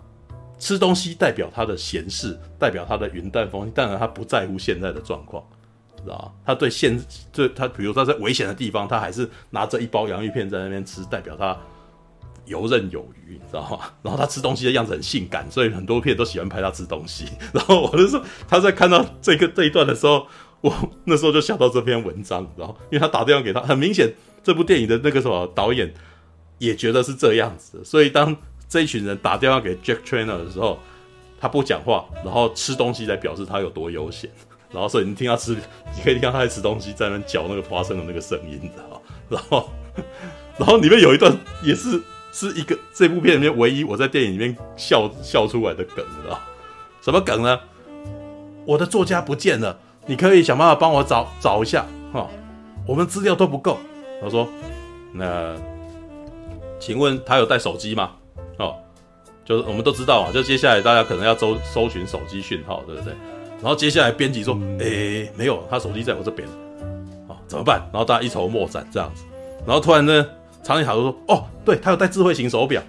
[0.58, 5.42] 吃东西代表他的闲适，代表他的云淡风轻，当然他不在乎现在的状况。
[6.06, 6.98] 知道他对现，
[7.32, 11.56] 对他，比如他在危险的地方，他还是拿着一包洋芋片在那边吃，代表他
[12.44, 13.80] 游刃有余，你知道吗？
[14.02, 17.26] 然后他吃东西的样子很性感，所以很多片都喜欢拍他吃东西。
[17.52, 20.26] 然后我就说他在看到这个这一段的时候，
[20.60, 20.72] 我
[21.04, 24.14] 那时候就想到这篇文章，然后因为他打电话给他，很明显
[24.44, 25.92] 这部电影的那个什么导演
[26.58, 28.36] 也觉得是这样子的，所以当
[28.68, 30.78] 这一群人打电话给 Jack Trainer 的时候，
[31.40, 34.30] 他不讲话，然后吃东西来表示他有多悠闲。
[34.70, 39.02] 然后，所以你听他吃，你可以听到他在吃东西，在那嚼那个花生的那个声音，知道？
[39.28, 39.68] 然后，
[40.58, 42.00] 然后里面有一段也是
[42.32, 46.40] 是一个这部片里面唯一我在电影里面笑笑出来的梗，知道？
[47.00, 47.58] 什么梗呢？
[48.64, 52.28] 我的作家不见了，你可以想办法帮我找找一下哈。
[52.86, 53.78] 我们资料都不够。
[54.20, 54.48] 他说
[55.12, 55.54] ：“那
[56.80, 58.12] 请问他有带手机吗？
[58.58, 58.76] 哦，
[59.44, 63.12] 就是我们都知道啊，就接下来大家可能要搜搜寻手机讯号，对不对？
[63.60, 66.46] 然后接下来编辑说，哎、欸，没有，他手机在我这边，
[67.28, 67.80] 哦，怎么办？
[67.92, 69.24] 然后大家一筹莫展这样子，
[69.66, 70.26] 然后突然呢，
[70.62, 72.82] 长颈塔图说，哦，对，他有带智慧型手表，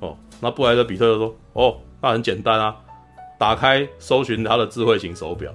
[0.00, 2.76] 哦，那布莱德比特就说，哦，那很简单啊，
[3.38, 5.52] 打开搜寻他的智慧型手表。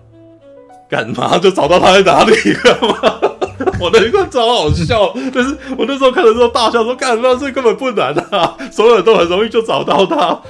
[0.89, 3.31] 干嘛就找到他在哪里了吗？
[3.79, 10.41] 我那一段超好笑，但是我那时候看的时候大笑说：“干嘛这根本不难啊，所有人都很容易就找到他。”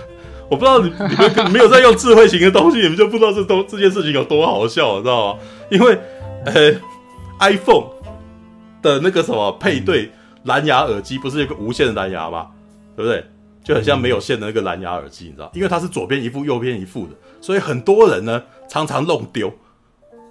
[0.52, 5.40] 我不知道你你们没有在用智慧型的东西，你们就不知道这东这件事情有多好笑，你知道吗？
[5.70, 5.98] 因为
[6.44, 6.74] 呃
[7.40, 7.86] ，iPhone
[8.82, 10.12] 的那个什么配对
[10.44, 12.48] 蓝牙耳机不是有个无线的蓝牙吗？
[12.98, 13.26] 对不对？
[13.64, 15.50] 就很像没有线的那个蓝牙耳机，你知道？
[15.54, 19.50] 因为它是左边一副，右边一副的，所以很多人呢常常弄丢。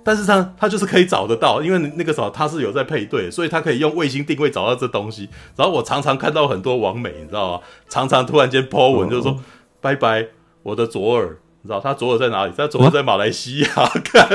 [0.05, 5.29] 但是他他就是可以找得到，因为那个时候他是有在配对，所以他可以用卫星定位找到这东西。
[5.57, 7.61] 然后我常常看到很多网美，你知道吗？
[7.89, 9.39] 常常突然间 po 文，就是说
[9.81, 10.29] 拜拜，
[10.63, 12.53] 我的左耳，你知道他左耳在哪里？
[12.57, 13.69] 他左耳在马来西亚，
[14.05, 14.29] 看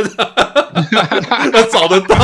[1.52, 2.16] 他找得到。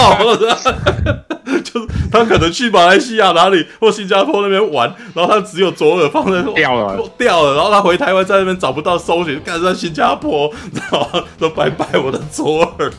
[1.71, 12.91] 就是他可能去马来西亚哪里或新加坡那边玩，然后他只有左耳放在掉了掉了，然后他回台湾在那边找不到搜寻，干在新加坡，然后说拜拜我的左耳，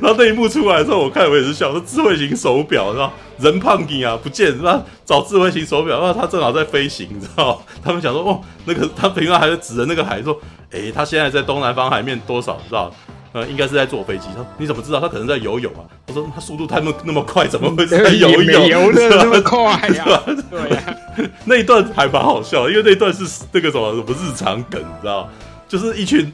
[0.00, 7.62] 然后那一幕出来的时候，我看我也是笑，说智慧型手表，然后人胖你啊不见，那找智慧型手表，然后他正好在飞行，你知道？
[7.84, 10.36] 他们想说哦，那个他平常还在指着那个海说，
[10.70, 12.92] 诶、欸，他现在在东南方海面多少，你知道？
[13.36, 14.28] 呃，应该是在坐飞机。
[14.28, 14.98] 他说：“你怎么知道？
[14.98, 18.66] 他可能在游泳啊。”我说：“他速度太那么那么快，怎么会在游泳？
[18.66, 20.96] 游的那么快呀？” 对呀，
[21.44, 25.28] 那一段还蛮好笑，因为那一段是那个什么什么日常梗，你知道？
[25.68, 26.32] 就是一群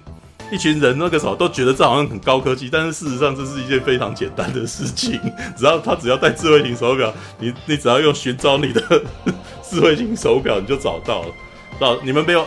[0.53, 5.20] 一群人那个时候都觉得这好像很高科技，但是事实上这是一件非常简单的事情。
[5.59, 8.80] 只要他只要带智慧型手表，你你只要用寻找你的
[9.61, 11.28] 智慧型手表，你就找到了。
[11.72, 11.98] 知道？
[12.05, 12.46] 你们没有，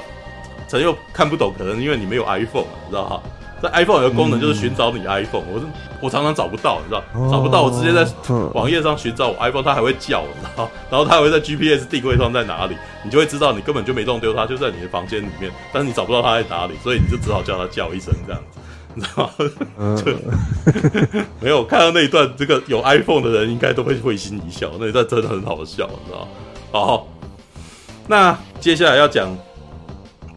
[0.70, 3.24] 陈又看不懂，可能因为你没有 iPhone，你知道哈？
[3.62, 5.66] 在 iPhone 有个功能就是寻找你 iPhone，我是
[6.02, 8.06] 我常常找不到，你知道，找不到，我直接在
[8.54, 18.60] 网页上寻找我 iPhone，它还会叫，你知道，然后它还会在 GPS 定位上在哪里，你就会知道你根本就没弄丢它，就在你的房间里面，但是你找不到它在哪里，所以你就只好叫它叫一声这样子，
[18.94, 19.96] 你知道吗？
[20.04, 20.12] 就
[21.40, 26.28] 没有看到那一段，这个有 iPhone 的人应该都会会心一笑，那一段真的很好笑，你知道吗？
[26.72, 27.08] 好，
[28.08, 29.36] 那接下来要讲。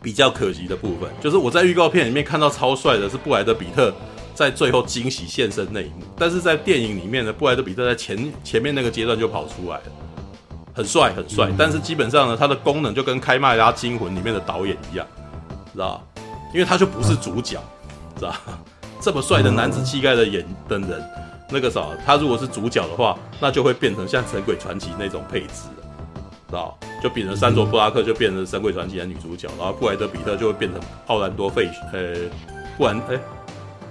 [0.09, 3.95] 比较可惜的部分，就是我在预告片里面看到超帅的是布莱德比特
[4.35, 9.83] 在最后惊喜现身那一幕，但是在电影里面呢，布莱德比特在前前面那个阶段就跑出来了，
[10.73, 15.07] 很帅很帅，但是基本上呢，他的功能就跟《开麦拉惊魂》里面的导演一样，
[15.75, 16.23] 知道吧？
[16.55, 17.63] 因为他就不是主角，
[18.17, 18.59] 知道吧？
[19.03, 21.05] 这么帅的男子气概的演的人，
[21.51, 25.69] 那个啥，他如果是主角的话，那就会变成像《神鬼传奇》那种配置。
[26.49, 32.15] 知道，就变成山卓布拉克就变成《神鬼传奇》的女主角，然后布莱德比特就会变成奥兰多费雪，呃，
[32.79, 33.19] 布兰哎，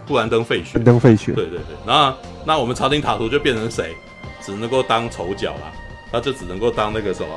[0.08, 2.14] 布兰登费雪，登费雪，对对对，那
[2.46, 3.96] 那我们查宁塔图就变成谁？
[4.42, 5.72] 只能够当丑角啦，
[6.12, 7.30] 那就只能够当那个什么，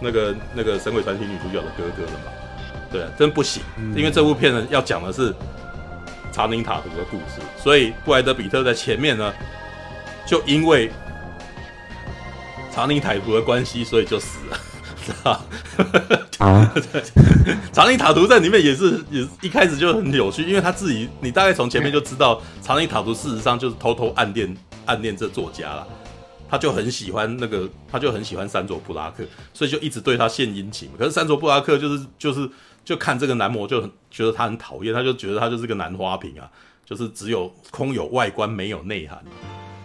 [0.00, 2.32] 那个那个《神鬼传奇》女主角的哥哥了嘛？
[2.90, 3.62] 对啊，真不行，
[3.94, 5.32] 因为这部片呢要讲的是
[6.32, 9.32] 查宁塔图的故事，所以布莱德比特在前面呢，
[10.26, 10.90] 就因为。
[12.74, 14.58] 查宁塔图的关系，所以就死了，
[15.04, 15.32] 知道
[16.38, 16.72] 啊？
[17.70, 24.56] 查宁塔图在里面也是，也一开始就很扭曲，因为他自己，你大概从前面就知道，查宁塔图事实上就是偷偷暗恋
[24.86, 25.86] 暗恋这作家了，
[26.48, 30.88] 他就很喜欢那个，他就很喜欢三卓布拉克，所以就一直对他献殷勤。
[30.98, 32.48] 可是三卓布拉克就是就是
[32.84, 36.48] 就看这个男模就很觉得他很讨厌，他就觉得他就是个男花瓶啊，
[36.86, 39.22] 就是只有空有外观没有内涵。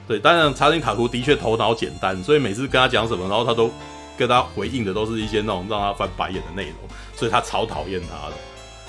[0.07, 3.69] 对，当然查理塔图的确头脑简单，所以每次跟他讲什么，然后他都
[4.17, 6.75] 跟他回应的都是一些那种让他翻白眼的内容，
[7.15, 8.33] 所以他超讨厌他的。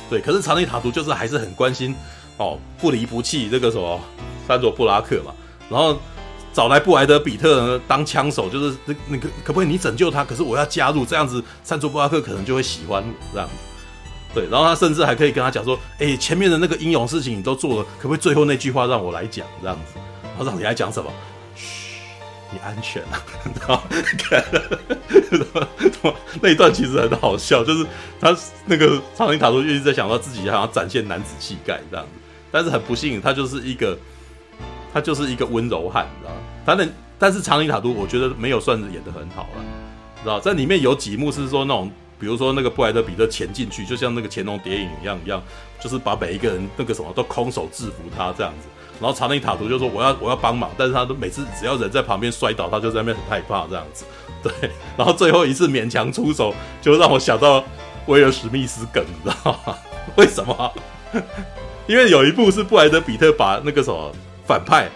[0.08, 1.94] 对，可是查理塔图就是还是很关心
[2.36, 4.00] 哦，不离不弃这个什么
[4.46, 5.34] 珊卓布拉克嘛，
[5.68, 5.98] 然后
[6.52, 10.24] 找来布莱德比特呢当枪手，就是那那个可不可以你拯救他？
[10.24, 13.54] 可是我要加入，这样子珊卓布拉克可能就会喜欢我这样子。
[14.32, 19.98] 对，然后他甚至还可以跟他讲说，哎，前面的那个英勇事情你都做了，可不可以最后那句话让我来讲这样子？
[20.38, 21.12] 我知道你在讲什么，
[21.56, 21.98] 嘘，
[22.52, 23.22] 你安全了。
[23.58, 23.68] 然
[26.02, 27.84] 后那一段其实很好笑，就是
[28.20, 28.34] 他
[28.64, 32.12] 那个查宁塔图一直在想到自己想要展现男子气概这样子，
[32.50, 33.98] 但是很不幸，他就是一个
[34.92, 36.40] 他就是一个温柔汉，你知道吗？
[36.64, 39.64] 他的但是查宁塔图我觉得没有算是演的很好了，
[40.22, 45.42] 知道在里面有几幕是说那种比如说那个布莱德彼特潜进去，就像那个潜龙谍影一样一样，
[45.80, 48.68] 就是把每一个人那个什么都空手制服他这样子。
[49.00, 54.04] 然后查宁塔图就说我要我要帮忙，但是他都每次只要人在旁边摔倒，他就在那边很害怕这样子。
[54.42, 54.52] 对，
[54.96, 57.64] 然后最后一次勉强出手，就让我想到
[58.06, 59.74] 威尔史密斯梗，你知道吗？
[60.16, 60.72] 为什么？
[61.86, 64.12] 因为有一部是布莱德彼特把那个什么
[64.46, 64.88] 反派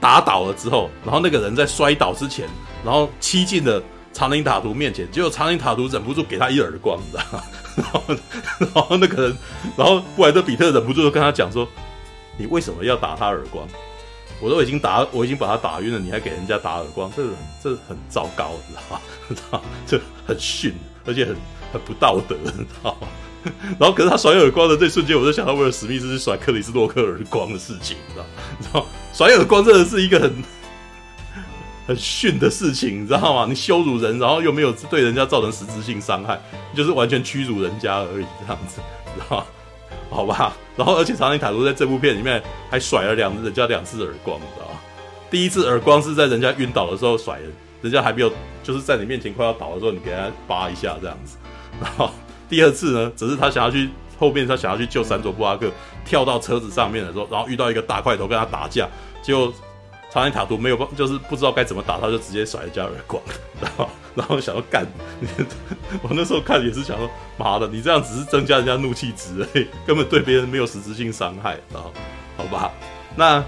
[0.00, 2.46] 打倒了之后，然后那个人在摔倒之前，
[2.84, 3.82] 然后欺进了
[4.12, 7.44] 查宁塔图面前，结果查宁塔图忍不住给他一耳光，你知道吗？
[7.76, 8.02] 然后
[8.58, 9.36] 然后那个人，
[9.76, 11.66] 然后布莱德彼特忍不住就跟他讲说。
[12.38, 13.68] 你为什么要打他耳光？
[14.40, 17.24] 我都已经打，我已经把他打晕了，你还给人家打耳光，这
[17.60, 19.00] 这很糟糕，你知道吗？
[19.28, 19.62] 知道？
[19.84, 20.72] 这很逊，
[21.04, 21.34] 而且很
[21.72, 23.08] 很不道德，你知道吗？
[23.78, 28.30] 然后，可是他甩耳光的这瞬间，我就想到威尔史密斯是甩克里斯洛克耳光的事情，你知道吗？
[28.58, 28.86] 你知道？
[29.12, 30.32] 甩耳光真的是一个很
[31.86, 33.46] 很逊的事情，你知道吗？
[33.48, 36.40] 你羞辱人，然后又没有对人家造成实质性伤害，
[36.74, 38.80] 就是完全屈辱人家而已，这样子，
[39.14, 39.46] 知道吗？
[40.10, 44.80] 好吧， 然后而且查理塔图在这部片里面还甩了两人家两次耳光，你知道吗？
[45.30, 47.44] 第一次耳光是在人家晕倒的时候甩的，
[47.82, 48.32] 人家还没有
[48.62, 51.36] 就是在你面前快要倒的时候，你给他扒一下这样子。
[51.80, 52.10] 然后
[52.48, 55.70] 第二次呢，只是他想要去后面，他想要去救山卓布拉克，
[56.04, 58.88] 跳到车子上面的时候，然后遇到一个大块头跟他打架，
[59.22, 59.52] 结果
[60.12, 63.22] 查宁塔图没有办，就是不知道该怎么打，他就直接甩人家耳光，
[63.60, 63.88] 然后。
[64.14, 64.84] 然后想要干，
[66.02, 71.92] 我那时候看也是想说，妈的，你这样只是增加人家怒气值而已，根本对别人没有实质性伤害，然后
[72.36, 72.72] 好吧？
[73.14, 73.44] 那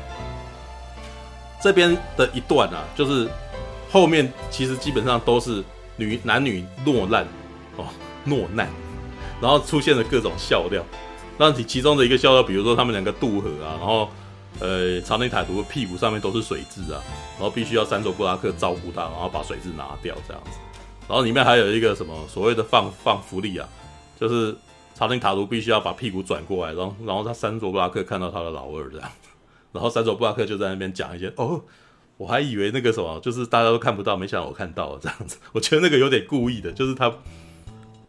[1.60, 3.28] 这边的一段啊，就是
[3.90, 5.60] 后面其实基本上都是
[5.96, 7.26] 女男女落难
[7.76, 7.86] 哦，
[8.26, 8.68] 落难，
[9.40, 10.84] 然后出现了各种笑料。
[11.36, 14.08] 那你其中的一个笑料，比如说他们两个渡河啊，然后
[14.60, 17.02] 呃，查宁塔图的屁股上面都是水渍啊。
[17.34, 20.50] 然后必须要三佐布拉克照顾他，然后把水渍拿掉这样子。
[21.08, 23.66] 然后里面还有一个什么所谓的放放福利啊，
[24.20, 24.54] 就是
[24.94, 29.28] 查宁塔图必须要把屁股转过来，然后然后他三佐布拉克看到他的老二这样子。
[29.72, 31.62] 然后三佐布拉克就在那边讲一些哦，
[32.18, 35.38] 我还以为那个什么就是大家都看不到，没想到我看到了这样子。
[35.52, 37.10] 我觉得那个有点故意的，就是他。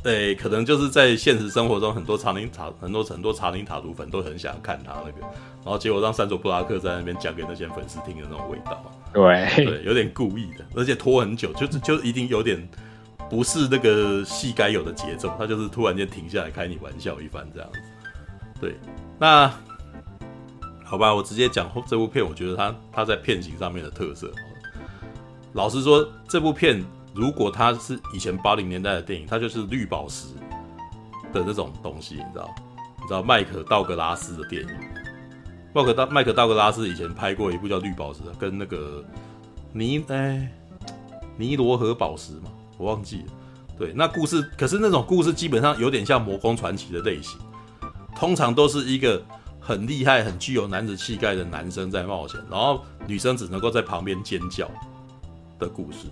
[0.04, 5.22] 对，可能就是在现实生活中，很多查宁塔很多很多查宁塔图粉都很想看他那个，
[5.64, 8.84] 然后结果让山卓布拉克在那边讲给那些粉丝听的那种味道，
[9.14, 12.68] 对对，有点故意的，而且拖很久，就是就一定有点
[13.30, 17.80] 不是那个戏该有的节奏，他就是突然间停下来开你玩笑一番这样子。
[18.60, 18.76] 对，
[19.20, 19.54] 那
[20.84, 24.32] 好吧，我直接讲这部片，我觉得他他在片型上面的特色，
[25.54, 26.84] 老实说，这部片。
[27.14, 30.28] 如果它是以前八零年代的电影，它就是绿宝石
[31.34, 32.50] 的那种东西，你知道？
[33.00, 34.70] 你知道麦克道格拉斯的电影？
[35.74, 39.04] 麦克道麦克道格拉斯以前拍过一部叫《绿宝石》，跟那个
[39.74, 40.52] 尼哎
[41.38, 43.34] 尼罗河宝石嘛，我忘记了。
[43.78, 47.40] 对，那故事可是那种故事基本上有点像《魔宫传奇》的类型，
[48.16, 49.22] 通常都是一个
[49.60, 54.70] 很厉害、很具有男子气概的男生在冒险，然后女生只能够在旁边尖叫
[55.58, 56.08] 的故事。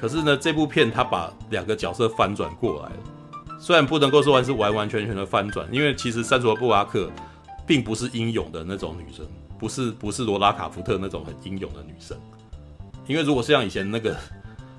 [0.00, 7.10] 可是呢，这部片他把两个角色翻转过来了，虽然不能够说是完完全全的翻转，因为其实山卓布拉克
[7.66, 9.26] 并不是英勇的那种女生，
[9.58, 12.16] 不是不是罗拉卡福特那种很英勇的女生，
[13.06, 14.16] 因为如果像以前那个，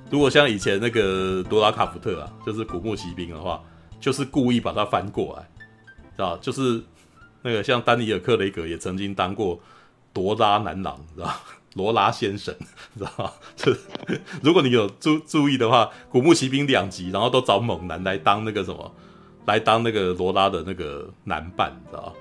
[0.09, 3.61] 如果像以前那个罗拉卡福特啊，就是古墓奇兵的话，
[3.99, 5.47] 就是故意把她翻过来，
[6.15, 6.35] 知道？
[6.37, 6.81] 就是
[7.43, 9.59] 那个像丹尼尔克雷格也曾经当过
[10.11, 11.31] 多拉男郎，知道？
[11.75, 12.53] 罗拉先生，
[12.97, 13.31] 知道吗？
[13.55, 13.75] 这
[14.43, 18.93] 如果你有注注意的话，《古墓奇兵》两集，然后都找猛男来当那个什么，
[19.45, 22.13] 来当那个罗拉的那个男伴，知道吗？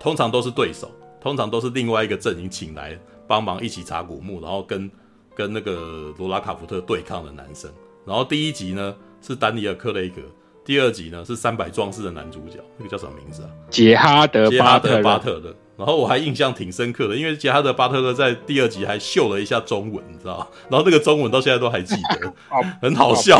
[0.00, 0.90] 通常都是对手，
[1.20, 4.90] 通常都是另外一个阵营请来帮忙一起查古墓，然后跟
[5.34, 7.70] 跟那个罗拉卡福特对抗的男生。
[8.04, 10.20] 然后第一集呢是丹尼尔·克雷格，
[10.64, 13.50] 第二集呢是三百壮士的男主角，那个叫什么名字啊？
[13.70, 15.54] 杰哈德·杰哈德·巴特勒。
[15.76, 20.46] 然后我还印象挺深刻的，因为杰哈德·巴特勒在第二集还秀了一下中文，你知道吗？
[20.70, 22.32] 然后那个中文到现在都还记得，
[22.80, 23.38] 很好笑。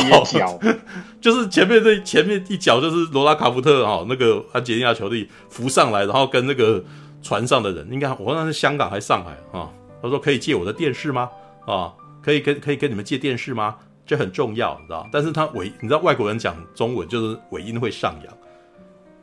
[1.20, 6.84] 就是前面这前面一脚就是罗拉卡福特哈，那个安洁莉娜·裘莉浮上来，然后跟那个
[7.22, 9.70] 船上的人，应该我忘了是香港还是上海啊？
[10.03, 11.30] 他说可以借我的电视吗？
[11.66, 13.76] 啊，可以跟可以跟你们借电视吗？
[14.05, 15.09] 这很重要，你知道？
[15.11, 18.32] 但是他尾你知道外国人讲中文就是尾音会上扬，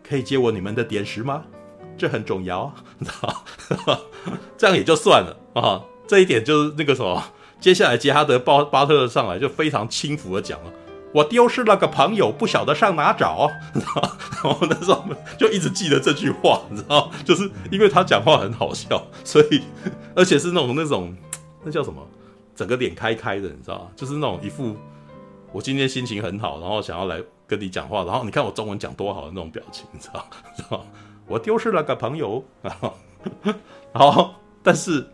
[0.05, 1.43] 可以借我你们的电视吗？
[2.03, 4.01] 这很重要，你知道
[4.57, 5.81] 这样也就算了啊。
[6.05, 7.23] 这一点就是那个什么，
[7.61, 10.71] 接下来杰哈德巴巴特上来就非常轻浮的讲了
[11.15, 14.17] ：“我丢失了个朋友，不晓得上哪找。”知道？
[14.43, 15.01] 然后那时候
[15.37, 17.09] 就一直记得这句话，你知道？
[17.23, 19.61] 就是因为他讲话很好笑，所以
[20.13, 21.15] 而且是那种那种
[21.63, 22.05] 那叫什么，
[22.53, 23.89] 整个脸开开的，你知道？
[23.95, 24.75] 就是那种一副
[25.53, 27.23] 我今天心情很好，然后想要来。
[27.45, 30.25] 跟你讲话，然后你看我中文讲多好的那种表情，你知道？
[30.55, 30.83] 知道？
[31.27, 32.93] 我丢失了个朋友， 然后，
[33.93, 35.05] 然后但是，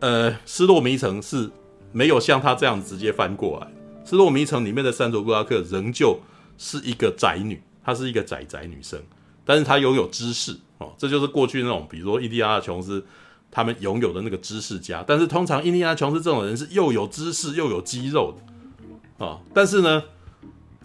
[0.00, 1.50] 呃，失落迷城是
[1.90, 3.66] 没有像他这样直接翻过来。
[4.04, 6.18] 失落迷城里面的珊卓布拉克仍旧
[6.56, 9.00] 是一个宅女，她是一个宅宅女生，
[9.44, 13.04] 但是她拥有知识哦，这就是过去那种，比如说印第安纳琼斯
[13.50, 15.04] 他们拥有的那个知识家。
[15.06, 20.02] 但是通常印第安纳琼斯这种人是又有知识又有肌肉的啊、但是呢。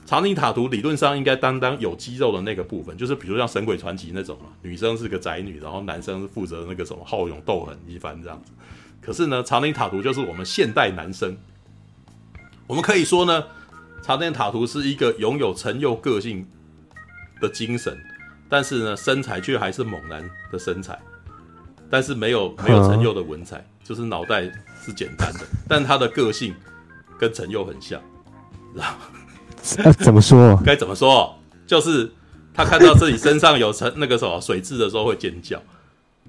[0.07, 8.53] 查宁塔图理论上应该担当有肌肉的那个部分，就是比如像《神鬼传奇》那种啊，女生是个宅女，然后男生是负责那个什么好勇斗狠一番这样子。
[9.01, 11.37] 可是呢，查宁塔图就是我们现代男生，
[12.67, 13.43] 我们可以说呢，
[14.01, 16.47] 查宁塔图是一个拥有陈佑个性
[17.41, 17.97] 的精神，
[18.47, 20.97] 但是呢，身材却还是猛男的身材，
[21.89, 24.43] 但是没有没有陈佑的文采，就是脑袋
[24.81, 26.55] 是简单的，但他的个性
[27.19, 28.01] 跟陈佑很像，
[28.73, 28.95] 然后。
[29.83, 30.59] 啊、怎么说？
[30.65, 31.33] 该怎么说？
[31.65, 32.09] 就是
[32.53, 35.57] 他看到自己身上有成那个什么水渍的时候会尖叫，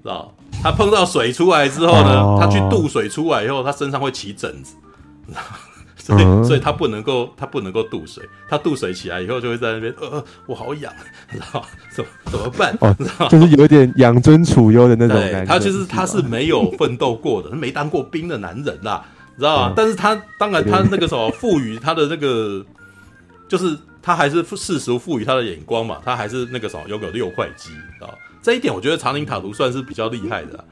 [0.03, 0.33] 知道？
[0.61, 4.75] 他碰到水出来之后呢，哦、他去渡水出来以后，他身上会起疹子，
[5.97, 10.91] 所以、嗯、所以他不能够他不能够渡水，他渡水起来以后就会在那边呃，我好痒，
[11.31, 11.63] 知道？
[11.95, 12.77] 怎么怎么办？
[12.81, 12.93] 哦？
[13.29, 15.45] 就是有点养尊处优的那种感觉。
[15.45, 19.05] 他就是他是没有奋斗过的，他没当过兵的男人啦，
[19.37, 19.69] 知道吗？
[19.69, 22.65] 嗯、但是他当然他那个什么赋予他的那个。
[23.49, 28.07] 就是他还是世俗赋予他的眼光嘛，他还是那个什么拥有六块肌啊，
[28.41, 30.63] 这一点我觉得长林塔图算是比较厉害的。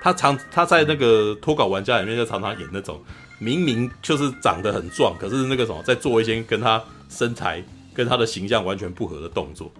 [0.00, 3.00] 他常他在那个脱稿玩家里面就常常演那种
[3.38, 7.62] 明明就是长得很壮，可是那个什么在做一些跟他身材
[7.92, 9.70] 跟他的形象完全不合的动作。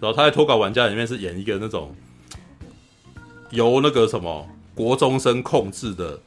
[0.00, 1.94] 然后他在脱稿玩家里面是演一个那种
[3.50, 6.18] 由那个什么国中生控制的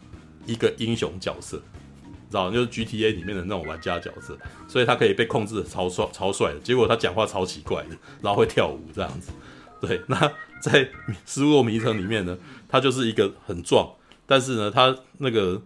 [0.45, 1.61] 一个英雄角色。
[2.31, 6.59] 知道，就是 GTA 里面的那种玩家角色，所以他可以被控制的超帅、超帅的。
[6.61, 9.31] 结果他讲话超奇怪的，然后会跳舞这样子。
[9.79, 10.89] 对，那在
[11.25, 12.37] 失落迷城里面呢，
[12.69, 13.91] 他就是一个很壮，
[14.25, 15.61] 但是呢，他那个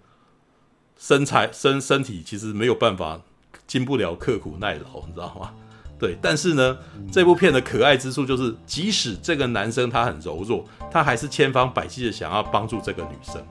[0.97, 3.21] 身材身身体其实没有办法
[3.67, 5.53] 经不了刻苦耐劳，你知道吗？
[5.97, 6.77] 对，但是呢，
[7.09, 13.41] 这部片的可爱之处就是，即使这个男生他很柔弱，他还是千方百计的想要帮助这个女生。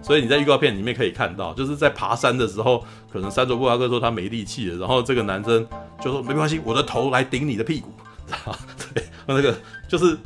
[0.00, 5.66] 所以你在预告片里面可以看到，就是在爬山的时候，可能三卓布拉克说他没力气了，然后这个男生
[6.00, 7.92] 就说没关系，我的头来顶你的屁股，
[8.94, 9.54] 对，那个
[9.88, 10.16] 就是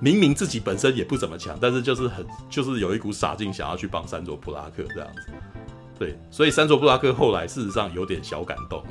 [0.00, 5.32] 明明自己本身也不怎么强，但是就是很就是有一股傻劲想要去帮三卓布拉克这样子，
[5.98, 8.82] 对，所以三卓布拉克后来事实上有点小感动，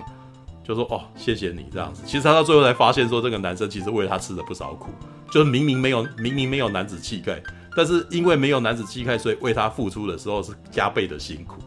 [0.63, 4.89] 就说哦谢谢你这样子，其实他到最后才发现说这个男生其实为他吃了不少苦，
[5.29, 7.43] 就是明明没有明明没有男子气概。
[7.75, 11.61] 但是因为没有男子气概，所以为他付出的时候是加倍的辛苦，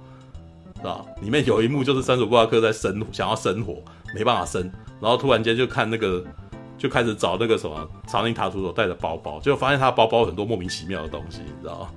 [0.77, 1.05] 是吧？
[1.23, 3.83] 里面有一幕就是三索布拉克在生想要生火，
[4.15, 4.63] 没办法生，
[5.01, 6.25] 然后突然间就看那个，
[6.77, 11.91] 就开始找那个什么长宁塔图所带的包包，就发现他包包很多莫名其妙的东西，你知道吗？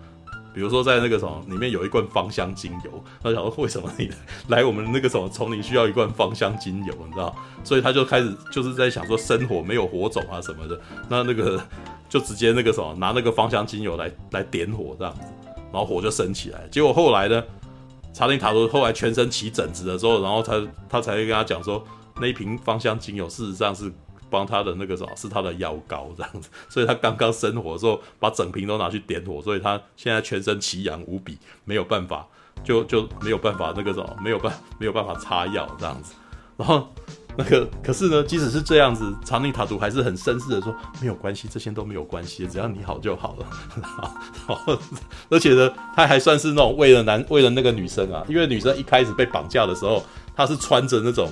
[0.57, 4.09] 比如说在那个什么里面有一罐芳香精油，他想说为什么你
[4.47, 7.35] 来我们那个什么丛林需要一罐芳香精油，你知道？
[7.63, 11.61] 所以他就开始就是在想说生火没有火种啊什么的，那那个。
[12.09, 15.27] 就直接那个什么，拿那个芳香精油来来点火这样子，
[15.73, 16.65] 然后火就升起来。
[16.71, 17.43] 结果后来呢，
[18.13, 21.85] 查宁塔罗后来全身起疹子的时候，然后他他才会跟他讲说，
[22.21, 23.91] 那一瓶芳香精油事实上是
[24.29, 26.49] 帮他的那个什么，是他的药膏这样子。
[26.69, 32.25] 所以他刚刚生火的时候，把整瓶都拿去点火，所以他现在全身奇痒无比，没有办法，
[32.63, 36.13] 就 就没有办法那个什么，没有办没有办法擦药这样子，
[36.57, 36.87] 然后。
[37.39, 43.45] 那个，可是呢，即使是这样子，查宁塔图还是很绅士的说，没有关系，这些都没有关系，只要你好就好了。
[43.77, 44.79] 然后，
[45.29, 50.03] 而且呢，他还算是那种为了男，为了那个女生啊，因为女生一开始被绑架的时候，
[50.35, 51.31] 她是穿着那种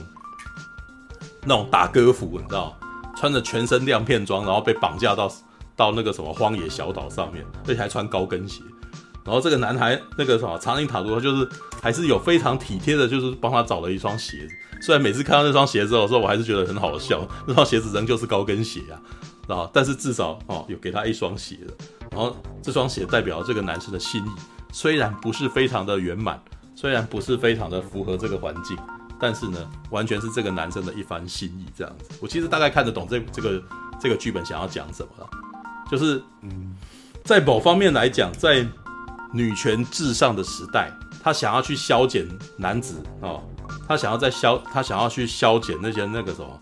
[1.42, 2.78] 那种大歌服，你知道，
[3.16, 5.32] 穿着全身亮片装，然后被绑架到
[5.76, 8.62] 到那个什么荒野小岛上面，而且还穿高跟鞋。
[9.24, 11.50] 然后这个男孩那个什么查宁塔图，就是
[11.82, 14.54] 还是有非常体贴的，就是帮他找了一双鞋子。
[14.82, 17.28] 虽然每次看到那双鞋子的时候，我还是觉得很好笑。
[17.48, 21.74] 那双鞋子仍旧是高跟鞋啊，啊，但是至少哦有给他一双鞋的。
[22.12, 24.30] 然后这双鞋代表这个男生的心意，
[24.72, 26.40] 虽然不是非常的圆满，
[26.76, 28.78] 虽然不是非常的符合这个环境，
[29.20, 31.66] 但是呢，完全是这个男生的一番心意。
[31.78, 33.64] 这样子，我其实大概看得懂这这个
[34.00, 35.30] 这个剧本想要讲什么了，
[35.90, 36.76] 就是嗯，
[37.24, 38.66] 在某方面来讲，在
[39.34, 40.92] 女权至上的时代，
[41.24, 43.44] 他想要去消减男子哦。
[43.88, 46.60] 他想要在消，他想要去消减那些那个什么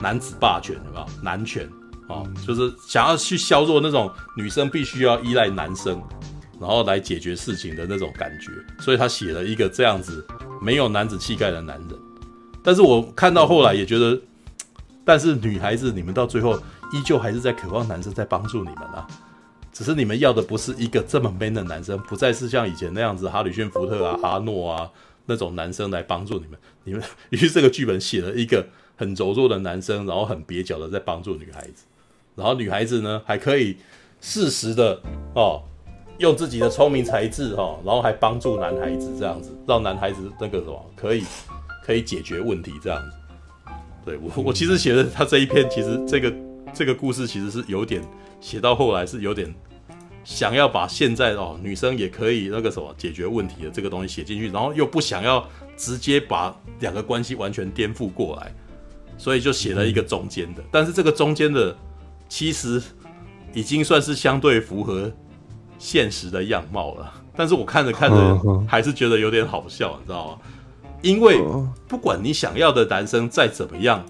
[0.00, 1.06] 男子霸权，有没有？
[1.22, 1.66] 男权
[2.08, 6.02] 啊、哦，就是想要去削弱那种女生必须要依赖男生，
[6.60, 8.50] 然后来解决事情的那种感觉。
[8.82, 10.26] 所以他写了一个这样子
[10.60, 11.98] 没有男子气概的男人。
[12.62, 14.20] 但是我看到后来也觉得，
[15.04, 16.56] 但是女孩子你们到最后
[16.92, 19.06] 依旧还是在渴望男生在帮助你们啊，
[19.72, 24.90] 只是你们要的不是一个这么 man 的男生，不再是像以前那样子哈里逊福特啊、阿诺啊
[25.26, 26.58] 那种男生来帮助你们。
[26.84, 31.84] 你们于是这个剧本写了一个很柔弱的男生，然后很蹩脚的在帮助女孩子，
[32.34, 33.76] 然后女孩子呢还可以
[34.20, 35.00] 适时的
[35.34, 35.62] 哦。
[36.18, 41.24] 用自己的聪明才智哈，然后还帮助男孩子这样子，让男孩子那个什么可以
[41.84, 43.72] 可以解决问题这样子。
[44.04, 46.34] 对我我其实写的他这一篇，其实这个
[46.74, 48.02] 这个故事其实是有点
[48.40, 49.54] 写到后来是有点
[50.24, 55.46] 想要把现在哦女生也可以那个什么解决问题的这个东西写进去，然后又不想要
[55.76, 58.52] 直接把两个关系完全颠覆过来，
[59.16, 60.64] 所以就写了一个中间的。
[60.72, 61.76] 但是这个中间的
[62.28, 62.82] 其实
[63.54, 65.12] 已经算是相对符合。
[65.78, 70.38] 现实的样貌了，但是我看着看着还是觉得有点好笑，你知道吗？
[71.00, 71.40] 因为
[71.86, 74.04] 不管你想要的男生再怎么样，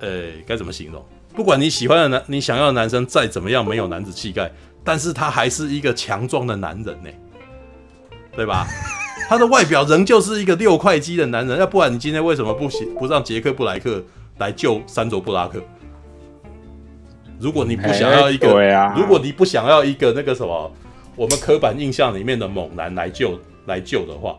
[0.00, 1.02] 呃，该怎么形容？
[1.34, 4.52] 不管你喜欢的男，你想要的男生再怎么样没有男子气概，
[4.84, 7.10] 但是他还是一个强壮的男人呢，
[8.36, 8.66] 对吧？
[9.26, 12.68] 他的外表仍旧是一个六块肌的男人，要不然你今天为什么不
[12.98, 14.04] 不让杰克布莱克
[14.36, 15.62] 来救山卓布拉克？
[17.40, 20.72] 如果你不想要一个，对啊，如果你不想要一个那个什么，
[21.16, 24.36] 我们刻板印象里面的猛男来救来救的话，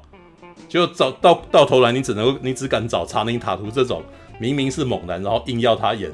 [0.67, 4.01] 就找到到头来，你只能你只敢找查宁塔图这种
[4.39, 6.11] 明明是猛男，然后硬要他演，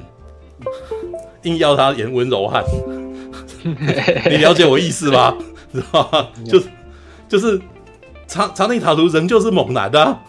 [1.42, 2.62] 硬要他演温柔汉，
[4.30, 5.34] 你了解我意思吗？
[5.72, 6.28] 知道吗？
[6.44, 6.66] 就是
[7.28, 7.60] 就是
[8.26, 10.20] 查查宁塔图仍旧是猛男的，啊，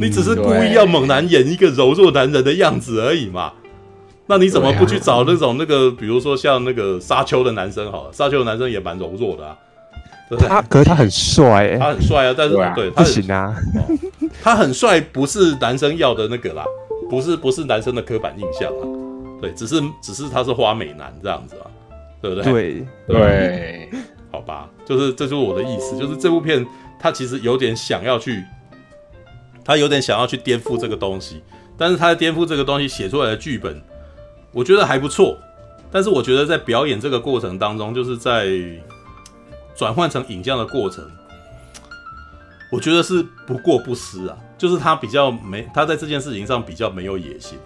[0.00, 3.52] 你只是故意要猛男演一个柔弱男人的样子而已嘛。
[4.26, 9.56] 那你怎么不去找那种那个，比如说像那个沙丘的男生好了，沙丘的男生也蛮柔弱的啊
[10.30, 10.38] 对。
[10.48, 13.84] 他可是他很帅，欸，他很帅啊，但是对，啊，对他不行啊，哦，
[14.42, 16.64] 他很帅不是男生要的那个啦，
[17.10, 18.82] 不是不是男生的刻板印象啊，
[19.42, 21.68] 对，只是只是他是花美男这样子啊，
[22.22, 22.44] 对不对？
[22.44, 23.88] 对对，对，
[24.32, 26.66] 好吧，就是这就是我的意思，就是这部片
[26.98, 28.42] 他其实有点想要去，
[29.62, 31.42] 他有点想要去颠覆这个东西，
[31.76, 33.78] 但是他在颠覆这个东西写出来的剧本。
[34.54, 35.36] 我觉得还不错，
[35.90, 38.48] 但是我觉得在表演这个过程当中，就是在
[39.74, 41.04] 转换成影像的过程，
[42.70, 44.38] 我觉得是不过不失啊。
[44.56, 47.58] 就是他比较没，他在这件事情上比较没有野心，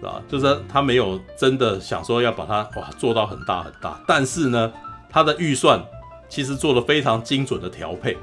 [0.00, 0.20] 是吧？
[0.28, 4.70] 就是他没有真的想说要把它哇做到很大很大，但是呢，
[5.08, 5.82] 他的预算
[6.28, 8.18] 其实做了非常精准的调配，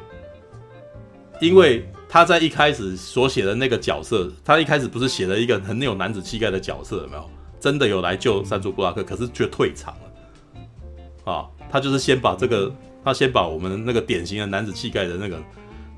[1.40, 7.30] 因为他在一开始所写的那个角色，他一开始不是写了一个很有男子气概的角色，有没有？
[7.60, 11.32] 真的有来救山竹布拉克，可是却退场了。
[11.32, 15.38] 啊，他就是先把这个，他先把我们那个典型的男子气概的那个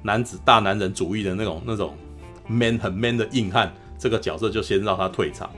[0.02, 1.96] 男子大男人主义的那种那种
[2.48, 5.50] man 很 man 的硬汉这个角色就先让他退场。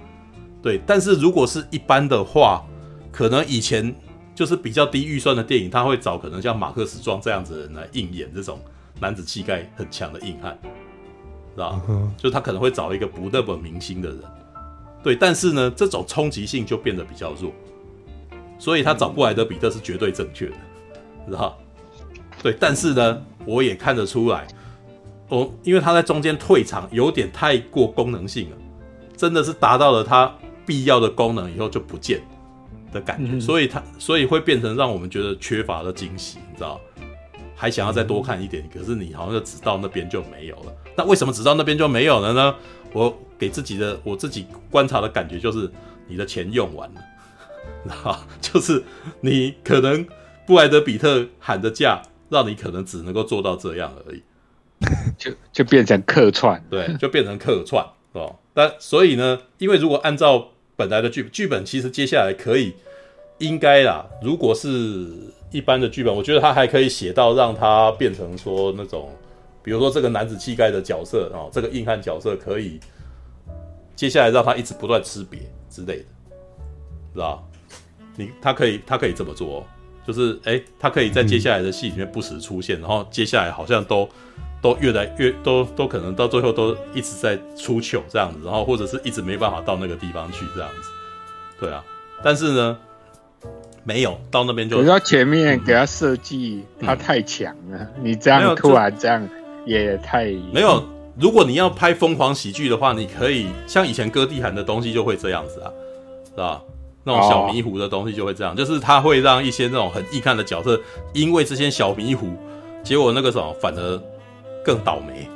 [0.62, 2.64] 对，但是如果是一般的话，
[3.12, 3.94] 可能以前
[4.36, 8.60] 就是比较低预算的电影，他会找可能像马克·思庄这样子的人来硬演这种
[9.00, 10.58] 男子气概很强的硬汉，
[11.56, 11.82] 是吧？
[12.18, 14.20] 就他可能会找一个不那么明星的人。
[15.04, 17.52] 对，但是呢，这种冲击性就变得比较弱，
[18.58, 20.54] 所以他找过来的比特是绝对正确的，
[21.28, 21.58] 知道？
[22.42, 24.48] 对，但是呢，我也看得出来，
[25.28, 28.58] 哦，因为他在中间退场有点太过功能性了，
[29.18, 30.34] 真的是达到了他
[30.66, 32.22] 必要的功能以后就不见
[32.94, 36.80] 的感觉，嗯、所以他所以会变成让我们觉得缺乏了惊喜，你知道？
[37.56, 40.74] 还想要再多看一点，可是你好像就只到那边就没有了。
[40.96, 42.56] 那为什么只到那边就没有了呢？
[42.94, 43.14] 我。
[43.44, 45.70] 给自己的我自己观察的感觉就是，
[46.08, 47.02] 你的钱用完了，
[48.10, 48.82] 啊，就是
[49.20, 50.08] 你可能
[50.48, 54.24] 布莱德比特喊的价，让你可能只能够做到这样而已，
[55.20, 58.34] 就就变成客串，对，就变成客串哦。
[58.54, 62.74] 但所以呢，因为如果按照本来的剧剧本，其实接下来可以
[63.40, 64.70] 应该啦，如果是
[65.52, 69.12] 一般的剧本，我觉得他还可以写到让他变成说那种，
[69.62, 72.80] 比如说这个男子气概的角色啊，这个硬汉角色可以。
[73.96, 75.40] 接下来让他一直不断吃瘪
[75.70, 76.06] 之类的，
[77.14, 77.48] 知道？
[78.16, 79.64] 你他可以他可以这么做哦，
[80.06, 84.08] 就是哎，他可以在接下来的戏里面不时出现，然后接下来好像都
[84.62, 90.90] 都越来越都都可能到最后都一直在出糗这样子，然后或者是一直没办法到那个地方去这样子，
[91.60, 91.84] 对啊。
[92.24, 92.78] 但是呢，
[93.84, 99.28] 没有到那边就，你要前面给他设计他太强了，嗯，你这样突然这样
[99.66, 100.88] 也太没有。
[101.18, 105.70] 如果你要拍疯狂喜剧的话，你可以像以前歌地喊的东西就会这样子啊，
[106.30, 106.62] 是吧？
[107.04, 110.80] 那种小迷糊的东西就会这样，就是他会让一些那种很易看的角色，
[111.14, 112.30] 因为这些小迷糊，
[112.82, 114.02] 结果那个什么反而
[114.64, 115.28] 更倒霉，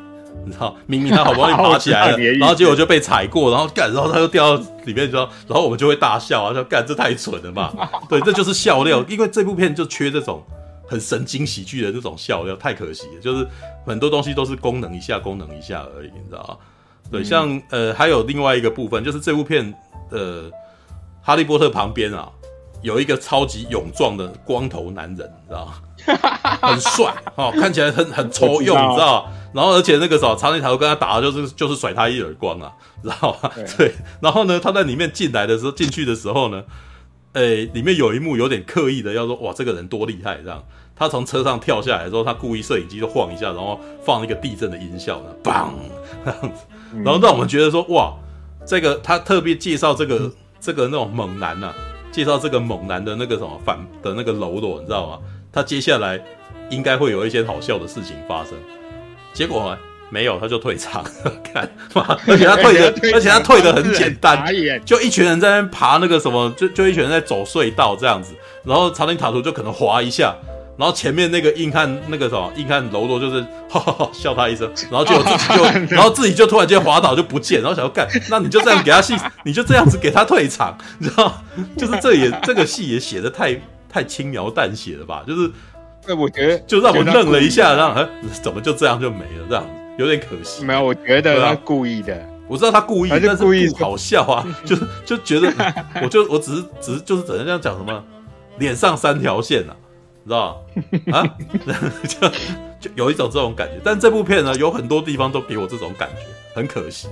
[0.46, 7.74] 你知道，明明他好不容易爬起来了， 然后结果就被踩过，然后干，然后他又掉到里面，然后我们就会大笑啊，说干这太蠢了吧？
[8.10, 10.42] 对，这就是笑料，因为这部片就缺这种
[10.88, 13.22] 很神经喜剧的那种笑料，太可惜了。
[13.22, 13.48] 就是
[13.86, 16.58] 很多东西都是功能一下，功能一下而已，你知道吗？
[17.12, 19.74] 对，像呃，还有另外一个部分，就是这部片
[20.10, 20.50] 呃，
[21.22, 22.30] 哈利波特旁边啊，
[22.82, 25.74] 有一个超级勇壮的光头男人，你知道吗？
[26.62, 29.32] 很帅哦，看起来很很抽用，你知道？
[29.54, 32.72] 然后而且那个时候长镜头跟他打的就是就是甩他一耳光啊，
[33.02, 33.52] 知道吗？
[33.78, 33.94] 对。
[34.22, 36.64] 然后呢，他在里面进来的时候，进去的时候呢，
[37.38, 40.64] 诶，里面有一幕有点刻意的，要说哇，这个人多厉害这样。
[40.96, 45.70] 他从车上跳下来的时候，他故意摄影机就晃一下，然后放一个地震的音效呢，砰
[46.26, 46.66] 这样子，
[47.06, 48.16] 然后让我们觉得说哇，
[48.66, 51.72] 这个他特别介绍这个这个那种猛男啊，
[52.12, 55.20] 介绍这个猛男的那个什么反的那个喽啰，你知道吗？
[55.54, 56.20] 他接下来
[56.72, 58.54] 应该会有一些好笑的事情发生，
[59.34, 59.78] 结果呢
[60.10, 61.04] 没有，他就退场。
[61.44, 61.70] 看，
[62.28, 64.46] 而且他退的， 而且他退的很简单，
[64.86, 68.34] 就一群人在那边爬那个什么，就就一群人在走隧道这样子，
[68.64, 70.36] 然后长林塔图就可能滑一下，
[70.78, 75.64] 然后前面那个硬汉那个什么硬汉柔弱就是 哈哈哈笑他一声， 然后就自己就
[75.96, 81.44] 然后自己就突然间滑倒就不见，然后想要干，那你就这样给他戏，你就这样子给他退场，你知道，
[81.78, 83.60] 就是这也这个戏也写的太。
[83.90, 85.24] 太轻描淡写了吧？
[85.26, 85.50] 就是，
[86.06, 88.06] 那我觉得就让我愣了一下，让哎，
[88.44, 89.46] 怎么就这样就没了？
[89.50, 89.66] 这样
[89.98, 90.64] 有点可惜。
[90.64, 92.38] 没有，我觉得他故意的。
[92.48, 95.52] 我知道他故意，但是故意好笑啊， 就是就觉得，
[96.02, 98.04] 我就我只是只是就是只能这样讲什么，
[98.58, 99.76] 脸上三条线啊，
[100.24, 100.66] 你知道
[101.08, 101.18] 吗？
[101.18, 101.38] 啊，
[102.08, 102.30] 就
[102.80, 103.74] 就有一种这种感觉。
[103.84, 106.24] 但这部片呢，有很多地方都给我这种感觉，
[106.56, 107.10] 很可惜。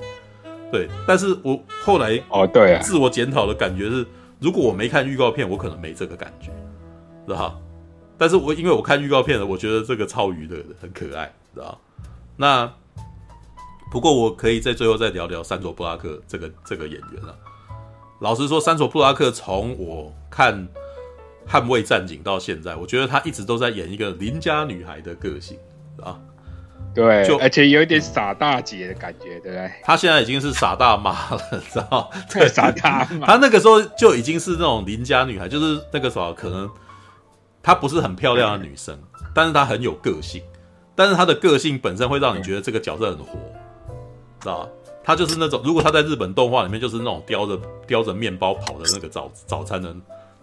[0.72, 4.06] 对，但是我后来哦，对，自我检讨的感觉是，
[4.40, 6.50] 如果我没看预告片，我可能没这个感觉。
[7.28, 7.62] 知道，
[8.18, 11.78] 但是我因为我看预告片了，我觉得这个超娱乐的，很可爱，知道？
[12.38, 12.72] 那
[13.92, 17.36] 不过我可以在最后再聊聊三卓布拉克这个这个演员了。
[18.20, 20.68] 老实说，三卓布拉克从我看
[21.50, 25.58] 《捍卫战警》到现在，我觉得他一直都在演一个邻家女孩的个性
[26.02, 26.20] 啊。
[26.94, 29.72] 对，就而且有一点傻大姐的感觉，对不对？
[29.84, 32.10] 他现在已经是傻大妈了，知道？
[32.32, 33.28] 对，傻大妈。
[33.28, 36.70] 他那个时候就已经是那种邻家女孩，就是那个时候可能。
[37.62, 38.96] 她不是很漂亮的女生，
[39.34, 40.40] 但是她很有个性，
[40.96, 43.38] 但是她的个性本身会让你觉得这个角色很活，
[44.40, 44.70] 知道吧？
[45.04, 49.96] 她就是那种，如果她在日本动画里面就是那种叼着叼着面包跑的那个早早餐的，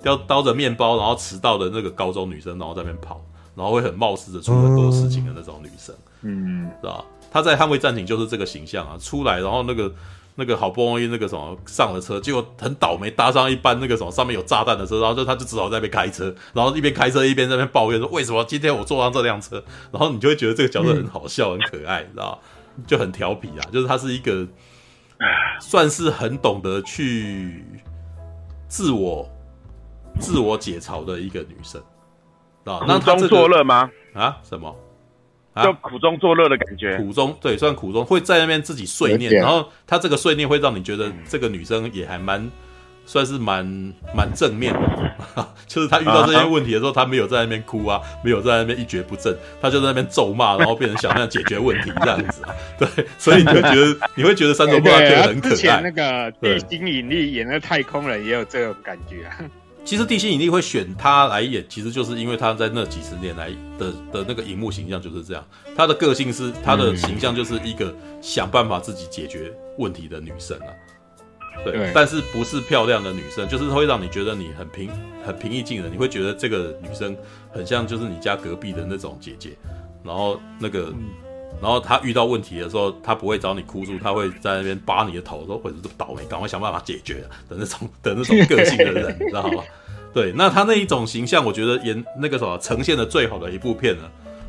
[0.02, 3.20] 叼叼着面包然后迟到的那个高中女生，然后在那边跑，
[3.54, 7.04] 然后会很冒失的出很多事情的那种女生，嗯，知道吧？
[7.30, 9.92] 她在捍卫战警就是这个形象啊，出来然后那个。
[10.34, 22.40] 那个好不容易那个什么上了车，结果很倒霉搭上一班那个什么上面有炸弹的车，然后就他就只好在那边开车，然后一边开车一边在那边抱怨说，为什么今天我坐上这辆车，然后你就会觉得这个角色很好笑、嗯、很可爱，你知道
[22.86, 24.46] 就很调皮啊，就是他是一个
[25.60, 27.64] 算是很懂得去
[28.68, 29.28] 自我
[30.18, 31.80] 自我解嘲的一个女生，
[32.64, 33.90] 啊，那苦中作乐吗？
[34.14, 34.74] 啊，什么？
[35.62, 42.50] 就苦中作乐的感觉，苦中对，算苦中会在那边自己碎念，然后他这个碎念会让你觉得这个女生也还蛮
[43.04, 43.66] 算是蛮
[44.14, 52.42] 蛮正面的， 就是他遇到这些问题的时候，他没有在那边哭啊，没有在那边一蹶不振，他就在那边咒骂，然后变成想要解决问题这样子。
[52.44, 52.88] 啊， 对，
[53.18, 55.50] 所以你会觉得 你会觉得珊卓布拉克很可爱。
[55.50, 59.36] 之前那个地心引力演的太空人也有这种感觉啊。
[59.84, 65.44] 其实地心引力会选他来演，其实就是因为他在那几十年来的的那个荧幕形象就是这样。
[65.76, 70.70] 他的个性是他的形象就是一个想办法自己解决问题的女生啊。
[71.64, 74.90] 对，对，但是不是漂亮的女生，就是会让你觉得你很平
[75.24, 77.16] 很平易近人，你会觉得这个女生
[77.52, 79.50] 很像就是你家隔壁的那种姐姐，
[80.04, 80.92] 然后那个。
[81.62, 89.62] 然后他遇到问题的时候，他不会找你哭诉，他会在那边扒你的头，说或者是倒霉，赶快想办法解决的那种的那种个性的人，你知道吗？
[90.12, 94.02] 对，那他那一种形象，我觉得演那个什么呈现的最好的一部片呢，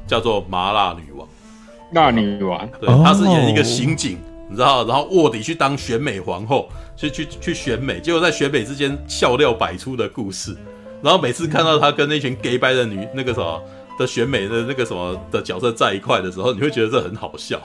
[0.08, 1.28] 叫做《麻辣女王》。
[1.94, 4.18] 辣女王，对，他是演一个刑警，
[4.50, 10.58] 你知道，然后卧底去当选美皇后，去去去选美，结果在选美之间笑料百出的故事，
[11.04, 13.62] 然后每次看到他跟那群 gay 掰的女那个什么。
[13.98, 17.62] 的选美的那个什么的角色在一块的时候，你会觉得这很好笑，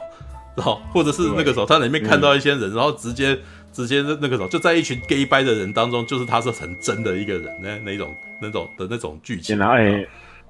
[0.56, 3.38] 然后或者是那个时候他里面看到一些人，然后直接
[3.72, 9.56] 直接那个时候就在一群 gay 掰的人当中，就是他是很真的一个人，那那种那种的那种剧情。
[9.56, 10.06] 然后哎，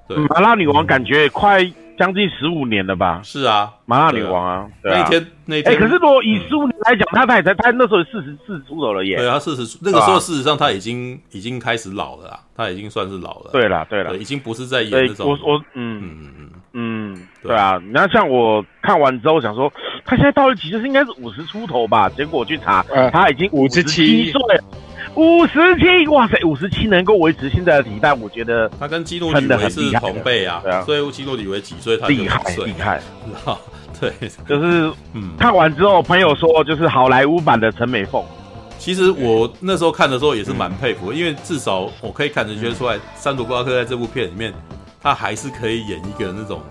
[0.07, 1.63] 对，麻辣女王感觉快
[1.99, 3.19] 将近十五年了吧？
[3.23, 9.17] 是啊，麻辣女王啊，那天那天，哎，可是如果以十五年来讲，他他也才他那时候四十四出头了耶。
[9.17, 12.39] 对啊，四十那个时候事实上他已经已经开始老了啦。
[12.55, 15.29] 他已经算是老了，对了，对了，已经不是在演那种。
[15.29, 17.79] 我我嗯嗯嗯嗯，对啊。
[17.85, 19.71] 你看，像我看完之后想说，
[20.03, 20.79] 他现在到了几岁？
[20.81, 22.09] 应该是五十出头吧？
[22.09, 24.41] 结果我去查，呃、他已经五十七岁，
[25.15, 33.01] 五十七，哇塞，五十七能够维持现在的体态，我觉得他跟基努里维是同辈啊，对啊，所以基努里维几岁他就厉害厉害，
[33.99, 34.13] 对，
[34.47, 38.23] 就是 嗯，看完之后朋友说就是好莱坞版的陈美凤。
[38.77, 44.53] 其实我那时候看的时候也是蛮佩服，因为至少我可以看得觉得出来，珊卓布拉克在这部片里面，
[45.01, 46.61] 他还是可以演一个那种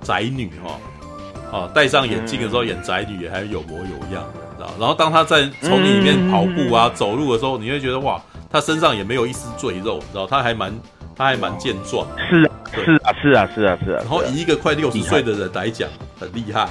[0.00, 4.24] 宅女哈，啊，戴上眼镜的时候演宅女也还有模有样。
[4.32, 4.43] 的，
[4.78, 10.26] 然后当他在丛林里面跑步啊、走路的时候，你会觉得哇，他身上也没有一丝赘肉，知道？
[10.26, 10.72] 他还蛮
[11.16, 12.06] 他还蛮健壮。
[12.28, 13.98] 是啊，是啊，是啊，是啊，是啊。
[14.00, 15.88] 然后以一个快六十岁的人来讲，
[16.18, 16.68] 很厉害。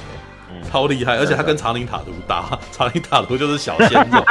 [0.71, 4.23] 超厉害，而且他跟长林塔图搭， 长林塔图就是小鲜肉，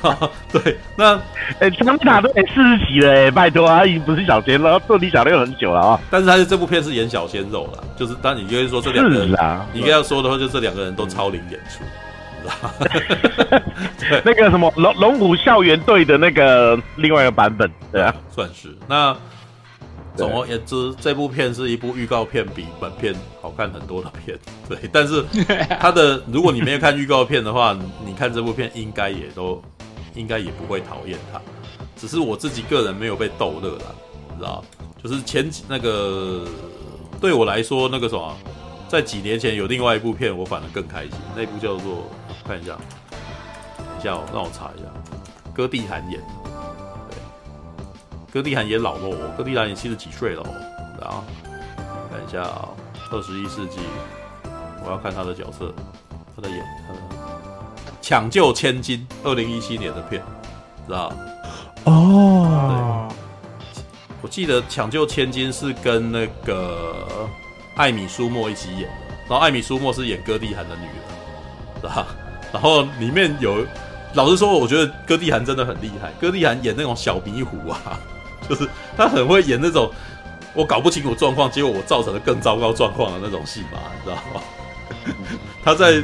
[0.50, 1.14] 对，那
[1.60, 6.00] 哎，长林塔图也四十几了哎，拜托啊，已经不是小鲜肉，做李小六很久了啊。
[6.10, 11.84] 但是他是这部片是演小鲜肉了，就是当你就会说这两个人，啊、你应该要说的话，就这两个人都超龄演出，知
[14.24, 19.16] 那个什么龙龙虎校园队的那个另外一个版本，对啊，算是那。
[20.16, 24.38] 总而言之，这部片是一部预告片比本片好看很多的片，
[24.68, 24.78] 对。
[24.92, 25.24] 但是
[25.80, 27.76] 它的， 如果你没有看预告片的话，
[28.06, 29.60] 你看这部片应该也都，
[30.14, 31.40] 应该也不会讨厌它。
[31.96, 33.94] 只是我自己个人没有被逗乐了，
[34.30, 34.64] 你知道？
[35.02, 36.44] 就是前几那个
[37.20, 38.36] 对我来说，那个什么，
[38.86, 41.10] 在几年前有另外一部片，我反而更开心。
[41.34, 42.08] 那部叫做
[42.46, 42.76] 看一下，
[43.76, 44.84] 等一下，让我查一下，
[45.54, 46.20] 哥地韩演。
[47.10, 47.18] 对，
[48.32, 50.50] 哥地韩也老了哦，歌地韩也七十几岁了哦。
[51.00, 51.24] 然后
[52.10, 52.68] 看一下啊，
[53.10, 53.80] 二十一世纪，
[54.84, 55.72] 我要看他的角色，
[56.36, 56.64] 他的演，
[58.00, 60.22] 抢救千金，二零一七年的片，
[60.86, 61.12] 知道？
[61.84, 63.08] 哦，
[63.74, 63.82] 对，
[64.22, 67.28] 我记得抢救千金是跟那个
[67.76, 72.06] 艾米舒默一起演的，然后艾米舒默是演哥地韩的女儿，知道？
[72.54, 73.66] 然后里面有，
[74.14, 77.98] 老实说，我觉得哥地涵真的很厉害，哥地涵演那种小迷糊啊。
[78.48, 79.90] 就是他很会演那种
[80.54, 84.40] 我搞不清楚状况，结果我造成了更糟糕状况的那种戏码，你知道吗？
[85.64, 86.02] 他在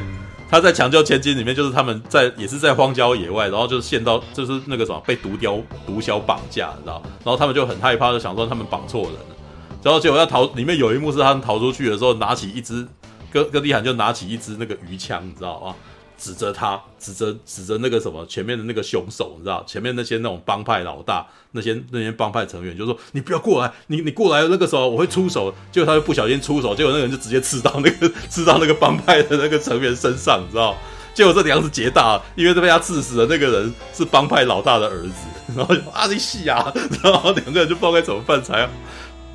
[0.49, 7.01] 他在抢救千金里面，就是他们在也是在荒郊野外，然后就是陷到就是那个什么被毒镖毒枭绑架，你知道？
[7.23, 9.35] 然后他们就很害怕，就想说他们绑错人了，
[9.83, 12.85] 然后结果要逃，里面有一幕是他们逃出去的时候，拿起一支
[13.31, 15.75] 哥哥地涵就拿起一支那个鱼枪，你知道吗？
[16.21, 19.63] 指着他，指着指着那个什么前面的那个凶手，你知道？
[19.65, 25.51] 前面那些那种帮派老大，那些那些帮派成员，就说你不要过来，你你过来那个时候我会出手。
[25.71, 30.77] 结果他就不小心出手，结果那个人就直接刺到那个 刺到那个帮派的那个成员身上，你知道？
[31.15, 35.13] 结果这两子结大，因为被他刺死的那个人是帮派老大的儿子，
[35.57, 36.71] 然后就啊你戏啊，
[37.03, 38.71] 然后两个人就不知道该怎么办才好。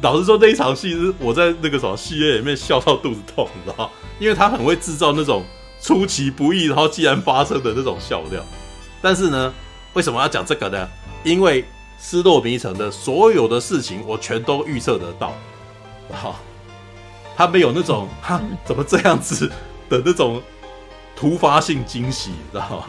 [0.03, 3.91] 老实说，那一场戏是我在那个什么戏院里面笑到肚子痛，你知道？
[4.21, 5.43] 因为他很会制造那种。
[5.81, 8.43] 出其不意，然后既然发生的那种笑料，
[9.01, 9.53] 但是呢，
[9.95, 10.89] 为什么要讲这个呢？
[11.23, 11.63] 因为
[12.01, 15.33] 《失落迷城》的所有的事情，我全都预测得到，
[16.13, 16.41] 好，
[17.37, 19.51] 他没有那种哈怎么这样子
[19.89, 20.43] 的那种
[21.15, 22.85] 突发性惊喜，你知道吗？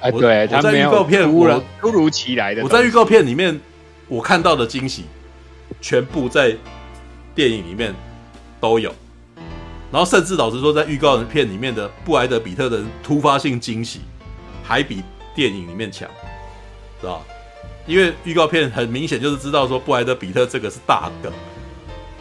[0.00, 3.60] 哎，对，我在预告片突然突如其来的，我在预告片里面
[4.08, 5.04] 我看到的惊喜，
[5.80, 6.56] 全部在
[7.34, 7.94] 电影里面
[8.60, 8.92] 都有。
[9.92, 14.00] 然后甚至老实说，在预告片里面的布莱德比特的突发性惊喜，
[14.64, 15.02] 还比
[15.34, 16.08] 电影里面强，
[16.98, 17.24] 知道吧？
[17.86, 21.30] 因为预告片很明显就是知道说布莱德比特这个是大梗，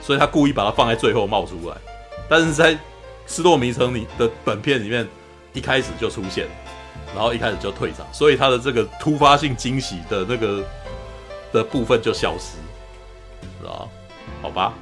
[0.02, 1.78] 所以他故意把它放在最后冒出来。
[2.28, 2.76] 但是在
[3.26, 5.08] 《失落迷城》里的本片里面，
[5.54, 6.48] 一开始就出现，
[7.16, 10.62] 然后一开始就退场，所以他的这个突发性惊喜的那个
[11.54, 12.58] 的部分就消失，
[13.62, 13.90] 知道吧？
[14.42, 14.74] 好吧，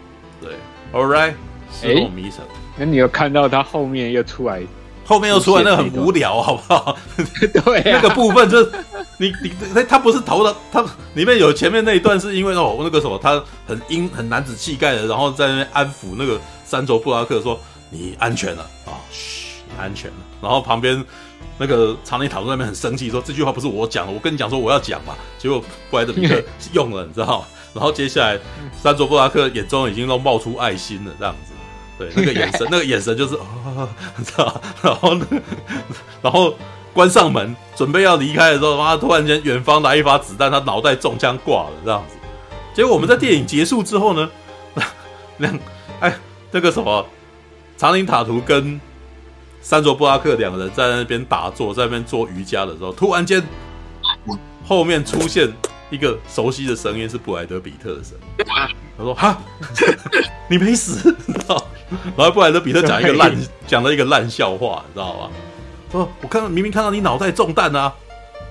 [0.41, 0.53] 对
[0.93, 1.33] ，All right，
[1.71, 2.39] 《失落迷城》。
[2.79, 4.61] 那你有看到他后面又出来，
[5.05, 6.97] 后面又出来，那个很无聊，好不好？
[7.65, 8.71] 对、啊，那个部分就是
[9.17, 10.81] 你你他他不是投的，他
[11.13, 17.59] 里面有前面那一段是因为哦那个什么，他很英很男子气概的，然后在那边安抚那个三卓布拉克说
[17.89, 20.17] 你安全了啊，嘘，你安全了。
[20.41, 21.03] 然后旁边
[21.57, 27.45] 那个长林塔图那边很生气说这句话不是我讲的，我跟你讲说我要讲嘛，结果布莱德彼特用了，你知道吗？
[27.73, 28.39] 然后接下来
[28.81, 31.48] 三卓布拉克眼中已经都冒出爱心了，这样子。
[31.99, 33.87] 对，那个眼神，那个眼神就是啊，
[34.25, 34.61] 知道？
[34.81, 35.27] 然后呢，
[36.21, 36.55] 然后
[36.93, 42.15] 关上门，准备要离开的时候，妈，突然间远方来一发子弹，他脑袋中枪挂了，这样子。
[42.73, 44.29] 结果我们在电影结束之后呢，
[45.39, 45.59] 两
[45.99, 46.17] 哎，
[46.51, 47.05] 那个什么，
[47.77, 48.79] 长林塔图跟
[49.61, 53.43] 三卓布拉克两个人在那边打坐，在那边做瑜伽的时候，突然间
[54.65, 55.51] 后面出现
[55.89, 58.45] 一个熟悉的声音，是布莱德彼特的声音。
[58.99, 59.41] 他说哈，
[60.49, 61.15] 你没死，
[62.17, 63.33] 然后布莱德比特讲一个烂
[63.65, 65.29] 讲了一个烂笑话，你知道吗？
[65.89, 67.93] 说我看到明明看到你脑袋中弹啊，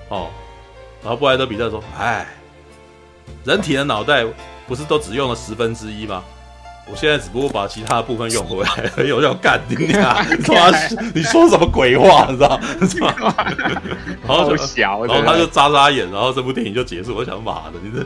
[0.09, 0.27] 哦，
[1.03, 2.25] 然后布莱德比特说，哎，
[3.45, 4.25] 人体的脑袋
[4.67, 6.23] 不是都只用了十分之一吗？
[6.91, 10.25] 我现在只不过把其他的部分用回来，有要干你啊！
[11.13, 12.25] 你说什么鬼话？
[12.27, 12.59] 你知道？
[14.27, 17.15] 然后就小，然后他就眨眨眼，然后这部电影就结束。
[17.15, 18.03] 我想妈的，你这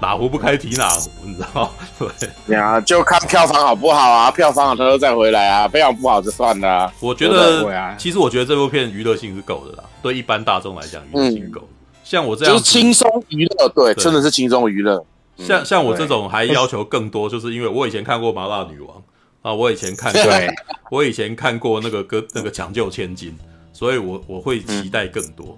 [0.00, 1.72] 哪壶不开提哪壶，你知道？
[1.98, 4.30] 对呀，就看票房好不好啊！
[4.30, 5.68] 票房好，他就再回来啊！
[5.68, 6.92] 票房不好就算了。
[7.00, 11.60] 我觉得，其实我觉得这部片娱乐性是够的啦，对一般大众来讲，娱乐性够。
[12.04, 15.04] 像我这样，就是轻松娱乐，对，真的是轻松娱乐。
[15.36, 18.96] 像像我这种还要求更多，就是因为我以前看过《麻辣女王》
[19.42, 20.22] 啊，我以前看过，
[20.98, 23.36] 我以前看过那个歌那个抢救千金，
[23.72, 25.56] 所以我我会期待更多。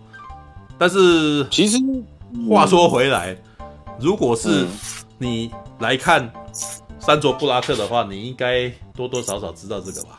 [0.76, 1.78] 但是其实
[2.48, 3.36] 话说回来，
[4.00, 4.66] 如果是
[5.18, 6.30] 你来看
[6.98, 10.18] 山卓布拉克的话，你应该多多少少知道这个吧？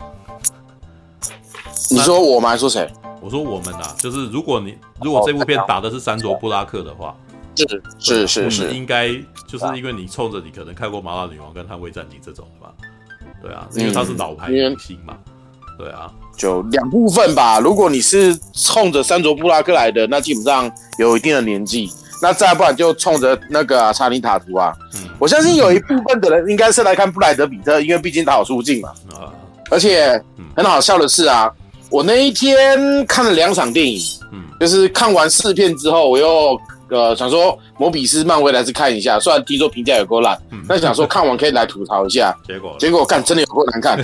[1.89, 2.49] 你说我吗？
[2.49, 2.89] 还是说谁？
[3.21, 7.15] 我说我们啊，就是如果你如果这部片打的是山卓布拉克的话。
[7.53, 9.09] 是是是是，应该
[9.45, 12.73] 就是因为你冲着你可能看过《麻辣女王》跟《捍卫战警》这种的吧？
[13.41, 15.17] 对啊，因为他是老牌明星嘛。
[15.77, 17.59] 对啊，就两部分吧。
[17.59, 21.91] 如果你是冲着山卓布拉克来的，那基本上有一定的年纪。
[22.21, 24.73] 那再不然就冲着那个查理塔图啊。
[25.19, 28.89] 我相信有一部分的人应该是来看布莱德比特，因为毕竟他好出镜嘛。
[29.13, 29.33] 啊，
[29.69, 30.21] 而且
[30.55, 31.51] 很好笑的是啊，
[31.89, 33.99] 我那一天看了两场电影，
[34.31, 36.59] 嗯，就是看完四片之后，我又。
[36.91, 42.35] 呃，想说摩比斯漫威来是看一下，虽然听说评价有够烂，但想说看完可以来吐槽一下。
[42.45, 43.97] 结果结果我看真的有够难看，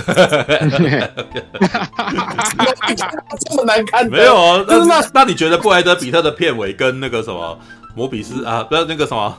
[3.46, 4.08] 这么难看？
[4.08, 7.58] 没有啊，那那那你觉得布莱德比特的片尾跟那个什么
[7.98, 9.36] 摩比斯啊，不要那个什么，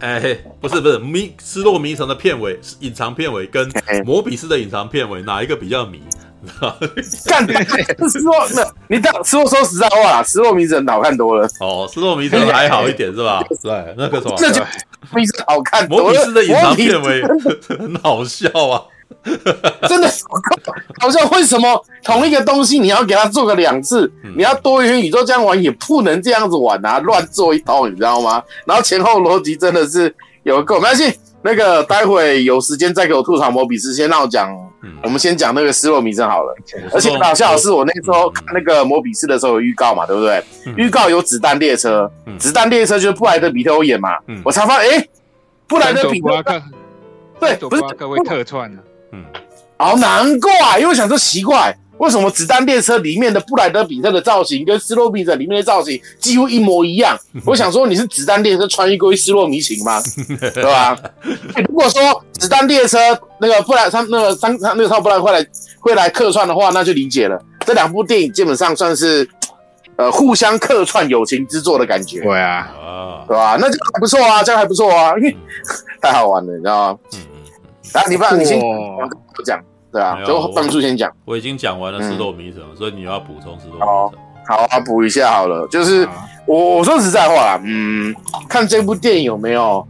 [0.00, 3.70] 哎，不是不是迷失落迷城的片尾隐藏片尾跟
[4.06, 6.00] 摩比斯的隐藏片尾哪一个比较迷？
[7.28, 7.52] 干的
[8.08, 11.46] 失落，那你这样说说实在话啦，失落迷城好看多了。
[11.60, 13.44] 哦，失落迷城还好一点是吧？
[13.62, 14.62] 对，那个什么， 那就
[15.14, 16.04] 迷城好看多了。
[16.04, 17.22] 摩比斯的隐藏片尾
[17.68, 18.82] 很好笑啊，
[19.88, 20.08] 真的
[21.00, 21.28] 好像。
[21.30, 24.10] 为什么同一个东西你要给他做个两次？
[24.36, 28.42] 你要多元宇宙这样玩也不能这样子玩啊，乱做一通，你知道吗？
[28.66, 31.18] 然后前后逻辑真的是有够没关系。
[31.42, 34.50] 那个待会有时间再给我吐槽摩比斯，先让我讲。
[34.82, 36.54] 嗯、我们先讲那个失落迷城好了，
[36.94, 40.42] 而且搞笑的是，我那时候看那个摩比斯的时候有预告嘛，对不对？
[40.74, 45.08] 预、嗯、告有子弹列车，嗯、子弹列车就是布莱德比特欧演嘛，嗯、我才发现，哎，
[45.66, 46.62] 布莱德比特，
[47.38, 48.82] 对，不是各位客串的，
[49.12, 49.24] 嗯，
[49.78, 51.74] 好难怪，因为我想说奇怪。
[51.98, 57.14] 为什么子弹列车里面的布莱德比特的造型跟斯洛比特里面的造型几乎一模一样？
[57.44, 60.00] 我想说你是子弹列车穿越过斯洛迷情吗？
[60.54, 60.96] 对吧？
[61.68, 62.96] 如果说子弹列车
[63.38, 65.46] 那个布莱他那个三他那个套布莱会来
[65.78, 67.38] 会来客串的话，那就理解了。
[67.66, 69.28] 这两部电影基本上算是
[69.96, 72.22] 呃互相客串友情之作的感觉。
[72.22, 73.58] 对啊，对吧？
[73.60, 75.36] 那这个还不错啊，这样还不错啊，因为
[76.00, 76.98] 太好玩了，你知道吗？
[77.12, 77.20] 嗯
[77.90, 77.94] 嗯。
[77.94, 79.08] 来，你不然你先我
[79.44, 79.60] 讲。
[79.92, 81.12] 对啊，就帮助先讲。
[81.24, 83.88] 我已经讲完了失落迷城，所以你要补充失落迷城。
[83.88, 84.12] 好，
[84.46, 85.66] 好啊，补一下好了。
[85.66, 86.08] 就是
[86.46, 88.14] 我我说实在话啦，嗯，
[88.48, 89.84] 看这部电影有没有？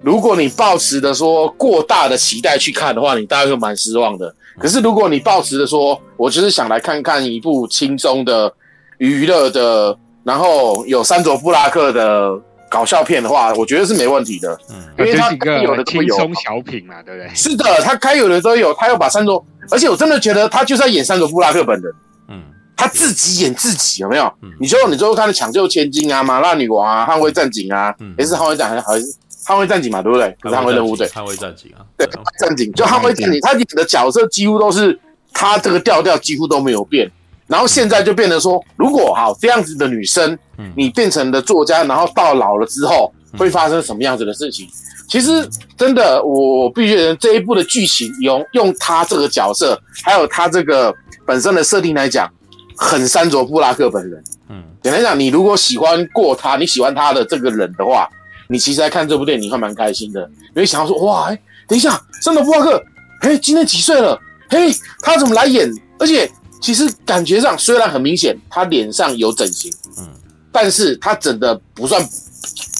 [0.00, 4.34] 如果你抱持的说过大的期待去看的话，你大概会蛮失望的。
[4.58, 8.50] 可是如果你抱持的说，我就是想来看看一部轻松的
[8.96, 9.94] 娱乐的，
[10.24, 12.40] 然后有山卓布拉克的。
[12.72, 15.30] 搞笑片的话，我觉得是没问题的，嗯，因为他
[15.62, 17.30] 有的轻松小品嘛，对不对？
[17.34, 21.92] 是的，他该有的都有，他要把山卓，而且我真的觉得他就是要演三个布拉克本人，
[22.28, 22.42] 嗯，
[22.74, 24.24] 他自己演自己有没有？
[24.40, 29.04] 嗯，你说你最后看的抢救千金啊，麻辣女王啊，捍卫战警啊，也是捍卫战还还是
[29.44, 30.34] 捍卫战警嘛，对不对？
[30.40, 32.08] 不是捍卫任务队，捍卫战警啊，对，
[32.38, 34.98] 战警就捍卫战警，他演的角色几乎都是
[35.34, 37.10] 他这个调调几乎都没有变。
[37.52, 40.38] 然后现在就变成说，如果好这样子的女生，
[40.74, 44.66] 你变成了作家，然后到老了之后会发生什么样子的事情？
[45.06, 45.46] 其实
[45.76, 50.94] 真的，我必须得这一部的剧情用用他这个角色，还有他这个
[51.26, 52.26] 本身的设定来讲，
[52.74, 54.24] 很山卓布拉克本人。
[54.48, 58.08] 嗯，简单讲，你如果喜欢过他，你喜欢他的这个人的话，
[58.48, 60.26] 你其实来看这部电影你会蛮开心的。
[60.54, 61.38] 你会想要说，哇，哎，
[61.68, 62.82] 等一下，山卓布拉克，
[63.20, 64.18] 哎，今年几岁了？
[64.48, 64.72] 嘿，
[65.02, 65.70] 他怎么来演？
[65.98, 66.30] 而且。
[66.62, 70.08] 其实感觉上虽然很明显，他脸上有整形，嗯，
[70.52, 72.00] 但是他整的不算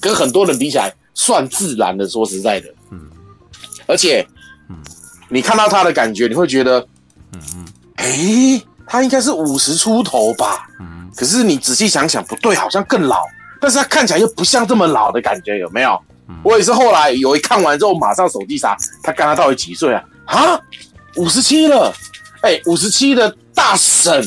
[0.01, 2.07] 跟很多人比起来算自然的。
[2.07, 3.01] 说实在的，嗯，
[3.85, 4.25] 而且，
[4.69, 4.77] 嗯，
[5.27, 6.79] 你看到他的感觉，你会觉得，
[7.33, 7.65] 嗯嗯，
[7.97, 13.21] 诶，他应该是五十出头吧，嗯，可是你仔细想想，不对，好像更老，
[13.59, 15.99] 但是他看起来又不像这么老的感觉，有没有？
[16.41, 20.01] 我也是后来有一看完之后，马上手机查，他刚刚到底几岁啊？
[20.25, 20.59] 啊，
[21.17, 21.93] 五十七了。
[22.43, 24.21] 哎，五十七的大神，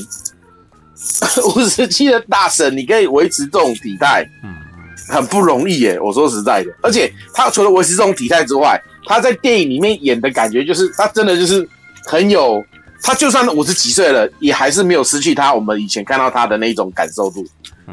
[1.55, 4.55] 五十七的大神，你可以维持这种体态，嗯，
[5.09, 6.01] 很不容易耶。
[6.01, 11.69] 我说实在的，而且他除了维持这种体态之外，他在电影里面演的感觉就是，他真的就是
[12.07, 12.65] 很有，
[13.03, 17.47] 他就算五十几岁了，也还是没有失去他我们以前看到他的那种感受度。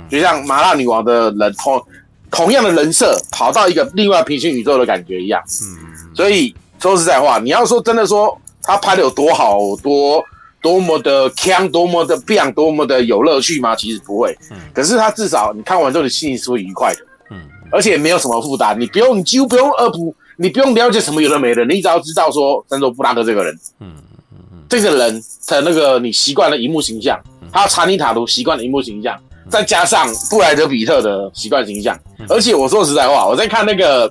[0.09, 1.85] 就像麻辣女王的人同
[2.31, 5.43] 同样的人设，跑到一个另外平行宇宙的感觉一样。
[5.61, 10.23] 嗯，所以说实在话，你要说真的说他拍的有多好，多
[10.61, 13.75] 多么的强，多么的棒，多么的有乐趣吗？
[13.75, 14.35] 其实不会。
[14.49, 17.01] 嗯，可是他至少你看完之后，你心里是会愉快的。
[17.31, 17.41] 嗯，
[17.71, 23.53] 而且没有什么负担，你不用，你几乎不用恶补，你不用了解什么有的没的，你只要知道说山卓布拉克这个人。
[23.79, 23.93] 嗯
[24.31, 27.19] 嗯嗯，这个人的那个你习惯了荧幕形象，
[27.51, 29.19] 还有查理塔图习惯了荧幕形象。
[29.49, 31.99] 再加上布莱德比特的习惯形象，
[32.29, 34.09] 而且我说实在话，我在看那个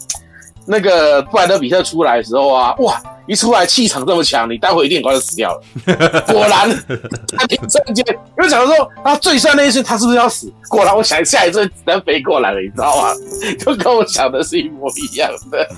[0.67, 5.61] 那个布莱德比特出来的时候啊，哇，一出来气场这么强，你待会一定很快就死掉了。
[6.29, 6.71] 果然，
[7.37, 10.53] 他挺瞬间，因为想说他最帅那一瞬，他是不是要死？
[10.69, 13.09] 果然，我想下一瞬子弹飞过来了，你知道吗？
[13.59, 15.69] 就跟我想的是一模一样的。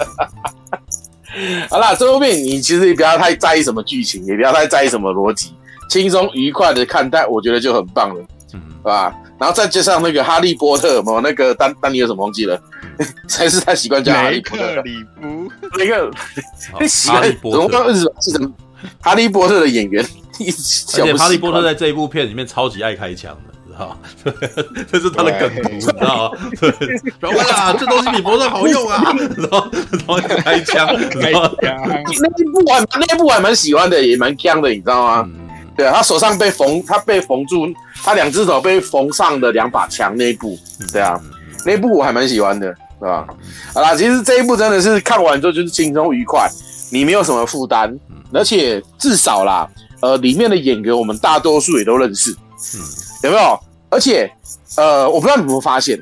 [1.68, 5.52] 好啦，这部片你其实也不要太在意什么剧情，也不要太在意什么逻辑，
[5.88, 9.12] 轻松愉快的看待，我觉得就很棒了，嗯，是吧？
[9.36, 12.56] 然后再加上那个哈利波特嘛，那个丹丹尼尔什么忘记了，
[13.28, 14.82] 才是他习惯叫哈利波特。
[14.82, 16.10] 里夫，那个
[16.86, 18.50] 习惯怎么刚日子是什么？
[19.00, 23.96] 哈利波特的演员，而且哈利波特在这一部片里面超级爱开枪的，知道吗？
[24.92, 26.38] 这是他的梗图，你知道吗？
[26.60, 29.02] 对，哇，这东西比波特好用啊！
[29.38, 30.86] 然后然后开枪，
[31.20, 31.50] 开枪。
[32.20, 35.30] 那一部还那一部还蛮喜欢的，也蛮锵的，你知道吗？
[35.76, 37.66] 对啊，他手上被缝，他被缝住，
[38.02, 40.56] 他两只手被缝上的两把枪那一部，
[40.92, 41.18] 对啊，
[41.64, 43.26] 那一部我还蛮喜欢的，对吧？
[43.72, 46.48] 好啦，其实这一部真的是看完之后就是轻松愉快，
[46.90, 47.98] 你没有什么负担，
[48.32, 49.68] 而且至少啦，
[50.00, 52.80] 呃，里面的演员我们大多数也都认识，嗯，
[53.24, 53.58] 有没有？
[53.90, 54.30] 而且，
[54.76, 55.98] 呃，我不知道你有没有发现，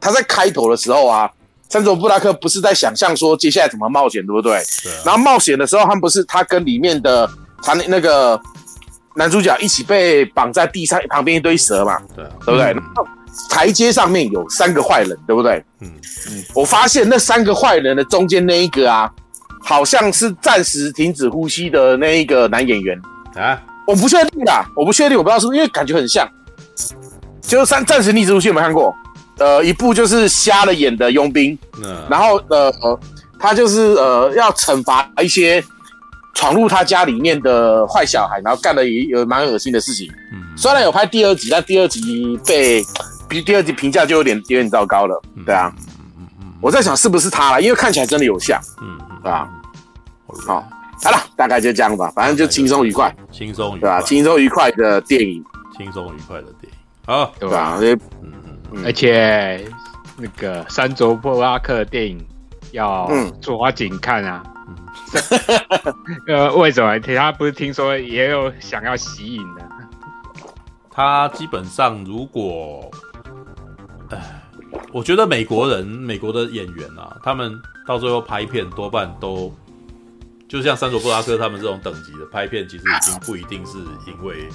[0.00, 1.30] 他在开头的时候啊，
[1.68, 4.62] 山卓布拉克不是在想象说接下来怎么冒险，对不对？
[4.82, 5.02] 对啊。
[5.04, 7.28] 然后冒险的时候，他们不是他跟里面的
[7.62, 8.40] 他那那个。
[9.18, 12.74] 男主角一起被绑在地上，旁边一堆蛇嘛，对，对不对？
[12.74, 12.82] 嗯、
[13.48, 15.64] 台阶上面有三个坏人，对不对？
[15.80, 15.90] 嗯
[16.28, 16.44] 嗯。
[16.54, 19.10] 我发现那三个坏人的中间那一个啊，
[19.62, 23.00] 好像是暂时停止呼吸的那一个男演员
[23.34, 26.28] 啊，我不确定啦，我不确定，我不知道是不是，因为感觉很像。
[27.40, 28.94] 就是三暂时停止呼吸有没有看过？
[29.38, 32.72] 呃，一部就是瞎了眼的佣兵，嗯，然后呃，
[33.38, 35.62] 他就是呃要惩罚一些。
[36.38, 40.06] 闯入他家里面的坏小孩，然后干了一有蛮恶心的事情。
[40.34, 42.84] 嗯，虽然有拍第二集，但第二集被
[43.28, 45.20] 比第二集评价就有点有点糟糕了。
[45.44, 45.72] 对啊，
[46.18, 48.60] 嗯嗯，我在想是不是他了，因为看起来真的有像。
[48.80, 49.48] 嗯，对吧？
[50.46, 50.64] 好，
[51.02, 54.00] 好了，大概就这样吧，反正就轻松愉快，轻松愉快，对吧？
[54.02, 55.44] 轻松愉快的电影，
[55.76, 56.78] 轻松愉快的电影。
[57.06, 57.78] 好，对吧？
[57.80, 58.32] 嗯
[58.72, 59.64] 嗯，而且
[60.16, 62.24] 那个山卓布拉克的电影
[62.72, 64.42] 要抓紧看啊。
[66.26, 66.98] 呃，为什么？
[66.98, 69.62] 他不是听说也有想要吸引的？
[70.90, 72.90] 他基本上，如果，
[74.10, 74.18] 呃，
[74.92, 79.52] 我觉得美国人、美国的演员啊，他们到最后拍片多半都，
[80.48, 84.48] 就像山卓布拉克他们这种等级的拍片，其实已经不一定是因为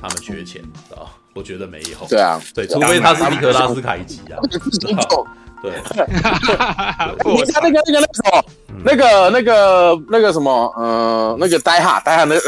[0.00, 1.10] 他们缺钱，知道？
[1.34, 2.06] 我觉得没有。
[2.08, 4.38] 对啊，对，除非 他是尼可拉斯凯奇啊。
[5.62, 5.72] 对，
[7.24, 8.44] 你看那个那个那个什么，
[8.84, 12.40] 那个那个那个什么，呃，那个呆哈呆哈那个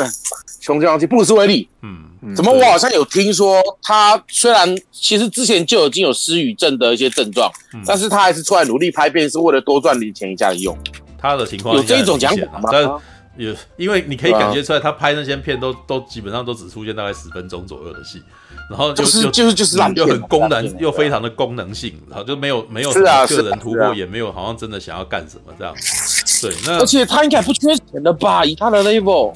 [0.60, 7.50] 穷凶极恶布鲁斯威利，嗯，怎么我好像有听说他虽然其实之前就已经有失语症的一些症状，
[7.84, 10.76] 但是他还是出来努力拍片，是为了多赚点钱一家的用。
[11.18, 13.00] 他的情况有这一种讲法吗？
[13.36, 18.22] 有，因为你可以感觉出来，他拍那些片都都基本上都只出现大概十分钟左右的戏。
[18.70, 25.74] 然后就就是就是就是烂又很功能又非常的功能性，然后就没有没有什么个人突破，也没有好像真的想要干什么这样。
[26.40, 28.44] 对，那而且他应该不缺钱的吧？
[28.44, 29.34] 以他的 level，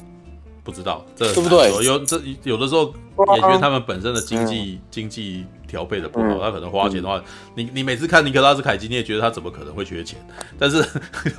[0.63, 1.71] 不知道这对不对？
[1.85, 2.93] 有这有的时候
[3.37, 7.21] 演员他们本身的经济经济调配的不好，他可能花钱的话，
[7.55, 10.19] 你你每次看尼克拉斯凯奇，你也觉得他怎么可能会缺钱？
[10.57, 10.81] 但是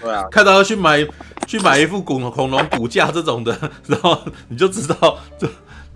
[0.00, 1.06] 对啊， 看到他去买
[1.46, 4.18] 去买一副恐恐龙骨架这种的， 然后
[4.48, 5.48] 你就知道这。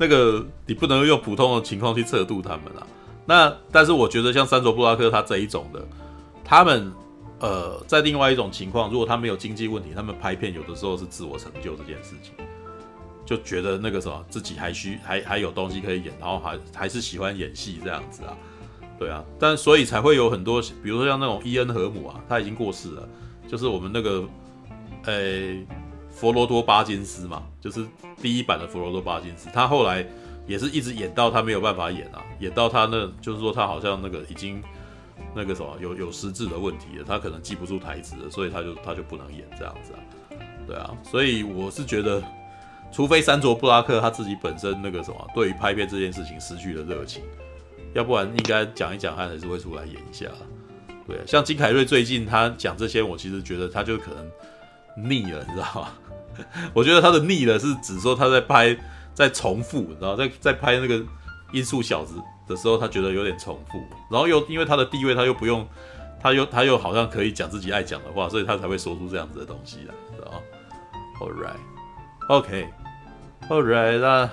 [0.02, 2.86] 那个你不能用普通的情况去测度他们啊。
[3.26, 5.82] 那但是我觉得像三卓布拉克他这一种的，
[6.42, 6.90] 他们
[7.38, 12.32] 呃在另外一种情况，如果他没有经济问题，他们拍片有的时候是自我成就这件事情，
[13.30, 18.36] 就觉得那个什么自己还需还还有东西可以演，然后还还是喜欢演戏这样子啊。
[18.98, 23.08] 对啊，但所以才会有很多，比如说像那种伊恩和姆啊，他已经过世了，
[23.46, 24.24] 就是我们那个，
[25.04, 25.54] 呃、
[26.10, 27.86] 佛罗多巴金斯嘛，就是
[28.20, 30.04] 第一版的佛罗多巴金斯，他后来
[30.48, 34.60] 也是一直演到他没有办法演啊，演到他那，就是说他好像那个已经
[35.36, 40.00] 那个什么有有失智的问题了，他可能记不住台词了，所以他就他就不能演这样子啊，
[40.66, 42.22] 对啊，所以我是觉得，
[42.92, 47.22] 除非山卓布拉克他自己本身那个什么，对于拍片这件事情失去了热情。
[47.92, 50.26] 要不然应该讲一讲，他还是会出来演一下。
[51.06, 55.88] 对，像金凯瑞最近他讲这些，我其实觉得他就可能腻了，你知道吗？
[56.72, 58.76] 我觉得他的腻了是指说他在拍
[59.12, 61.02] 在重复，然后在在拍那个
[61.52, 62.14] 音速小子
[62.46, 65.66] 的时候，他觉得有点重复，然后又因为他的地位，他又不用，
[66.20, 70.40] 他又他又好像可以讲自己爱讲的话，所以他才会说出这样子的东西来，知道
[71.18, 71.58] ？All right,
[72.28, 72.68] OK
[73.50, 74.32] 哦来了